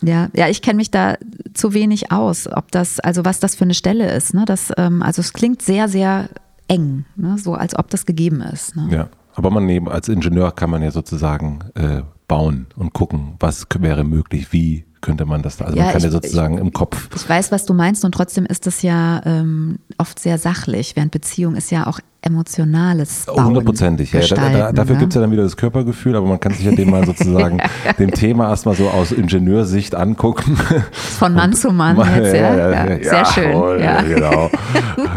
Ja, 0.00 0.28
ja, 0.34 0.48
ich 0.48 0.62
kenne 0.62 0.76
mich 0.76 0.90
da 0.90 1.16
zu 1.54 1.74
wenig 1.74 2.12
aus, 2.12 2.46
ob 2.46 2.70
das, 2.70 3.00
also 3.00 3.24
was 3.24 3.40
das 3.40 3.56
für 3.56 3.64
eine 3.64 3.74
Stelle 3.74 4.12
ist. 4.12 4.32
Ne? 4.32 4.44
Das, 4.44 4.72
ähm, 4.76 5.02
also 5.02 5.20
es 5.20 5.32
klingt 5.32 5.60
sehr, 5.60 5.88
sehr 5.88 6.28
eng, 6.68 7.04
ne? 7.16 7.36
so 7.38 7.54
als 7.54 7.76
ob 7.76 7.90
das 7.90 8.06
gegeben 8.06 8.40
ist. 8.40 8.76
Ne? 8.76 8.88
Ja, 8.90 9.08
aber 9.34 9.50
man 9.50 9.66
neben, 9.66 9.88
als 9.88 10.08
Ingenieur 10.08 10.52
kann 10.52 10.70
man 10.70 10.82
ja 10.82 10.92
sozusagen 10.92 11.60
äh, 11.74 12.02
bauen 12.28 12.66
und 12.76 12.92
gucken, 12.92 13.34
was 13.40 13.66
wäre 13.80 14.04
möglich, 14.04 14.52
wie 14.52 14.84
könnte 15.00 15.26
man 15.26 15.42
das 15.42 15.56
da, 15.56 15.66
also 15.66 15.76
ja, 15.76 15.84
man 15.84 15.92
kann 15.92 15.98
ich, 15.98 16.04
ja 16.04 16.10
sozusagen 16.10 16.54
ich, 16.54 16.60
im 16.60 16.72
Kopf. 16.72 17.08
Ich 17.14 17.28
weiß, 17.28 17.52
was 17.52 17.64
du 17.66 17.74
meinst 17.74 18.04
und 18.04 18.12
trotzdem 18.12 18.46
ist 18.46 18.66
das 18.66 18.82
ja 18.82 19.22
ähm, 19.24 19.78
oft 19.96 20.18
sehr 20.18 20.38
sachlich, 20.38 20.96
während 20.96 21.12
Beziehung 21.12 21.54
ist 21.54 21.70
ja 21.70 21.86
auch 21.86 22.00
emotionales 22.20 23.26
Bauen 23.26 23.46
Hundertprozentig, 23.46 24.12
ja. 24.12 24.20
Da, 24.20 24.50
da, 24.50 24.72
dafür 24.72 24.94
ne? 24.94 25.00
gibt 25.00 25.12
es 25.12 25.14
ja 25.14 25.20
dann 25.20 25.30
wieder 25.30 25.44
das 25.44 25.56
Körpergefühl, 25.56 26.16
aber 26.16 26.26
man 26.26 26.40
kann 26.40 26.52
sich 26.52 26.64
ja 26.64 26.72
dem 26.72 26.90
mal 26.90 27.06
sozusagen, 27.06 27.60
dem 27.98 28.10
Thema 28.10 28.48
erstmal 28.48 28.74
so 28.74 28.88
aus 28.90 29.12
Ingenieursicht 29.12 29.94
angucken. 29.94 30.56
Von 30.90 31.34
Mann 31.34 31.54
zu 31.54 31.70
Mann 31.70 31.96
jetzt, 31.96 32.34
ja. 32.34 32.56
ja, 32.56 32.90
ja, 32.90 33.02
sehr 33.02 33.24
schön. 33.26 33.52
Voll, 33.52 33.80
ja. 33.80 34.02
Genau. 34.02 34.50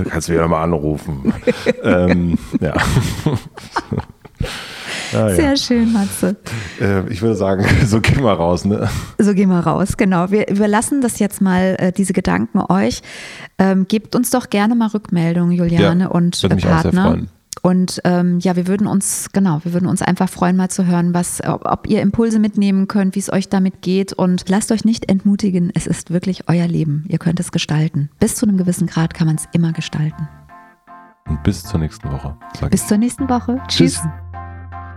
Kannst 0.10 0.30
du 0.30 0.34
wieder 0.34 0.47
mal 0.47 0.63
anrufen. 0.63 1.34
ähm, 1.84 2.38
ja. 2.60 2.74
Ah, 5.13 5.30
ja. 5.30 5.36
Sehr 5.36 5.58
schön, 5.58 5.91
Matze. 5.93 6.36
Äh, 6.80 7.08
ich 7.12 7.21
würde 7.21 7.36
sagen, 7.36 7.65
so 7.86 8.00
gehen 8.02 8.24
wir 8.24 8.34
raus, 8.34 8.65
ne? 8.65 8.89
So 9.17 9.34
gehen 9.34 9.50
wir 9.50 9.60
raus, 9.60 9.97
genau. 9.97 10.32
Wir 10.32 10.50
überlassen 10.50 11.02
das 11.02 11.19
jetzt 11.19 11.41
mal, 11.41 11.76
äh, 11.80 11.91
diese 11.91 12.13
Gedanken 12.13 12.60
euch. 12.69 13.02
Ähm, 13.58 13.88
gebt 13.88 14.15
uns 14.15 14.30
doch 14.30 14.50
gerne 14.50 14.76
mal 14.76 14.88
Rückmeldungen, 14.88 15.52
Juliane 15.52 16.04
ja, 16.04 16.10
und 16.10 16.41
würde 16.41 16.56
mich 16.56 16.65
Partner. 16.65 16.89
Auch 16.89 16.93
sehr 16.93 17.04
freuen. 17.04 17.30
Und 17.62 18.02
ähm, 18.06 18.39
ja, 18.39 18.56
wir 18.56 18.65
würden 18.65 18.88
uns, 18.88 19.30
genau, 19.34 19.60
wir 19.63 19.74
würden 19.74 19.88
uns 19.88 20.02
einfach 20.02 20.30
freuen, 20.30 20.56
mal 20.56 20.69
zu 20.69 20.88
hören, 20.88 21.13
was, 21.13 21.43
ob, 21.45 21.65
ob 21.65 21.88
ihr 21.88 22.02
Impulse 22.02 22.39
mitnehmen 22.39 22.88
könnt, 22.88 23.15
wie 23.15 23.19
es 23.19 23.32
euch 23.32 23.50
damit 23.50 23.82
geht. 23.82 24.13
Und 24.13 24.50
lasst 24.50 24.71
euch 24.71 24.84
nicht 24.84 25.10
entmutigen, 25.10 25.71
es 25.76 25.86
ist 25.86 26.12
wirklich 26.12 26.50
euer 26.50 26.67
Leben. 26.67 27.06
Ihr 27.08 27.19
könnt 27.19 27.39
es 27.39 27.52
gestalten. 27.52 28.10
Bis 28.19 28.36
zu 28.36 28.47
einem 28.47 28.58
gewissen 28.58 28.88
Grad 28.88 29.13
kann 29.13 29.28
man 29.28 29.36
es 29.36 29.47
immer 29.54 29.74
gestalten. 29.74 30.28
Und 31.30 31.43
bis 31.43 31.63
zur 31.63 31.80
nächsten 31.80 32.12
Woche. 32.12 32.36
Bis 32.71 32.88
zur 32.88 32.97
nächsten 32.97 33.30
Woche. 33.30 33.62
Tschüss. 33.67 33.93
Tschüss. 33.93 34.31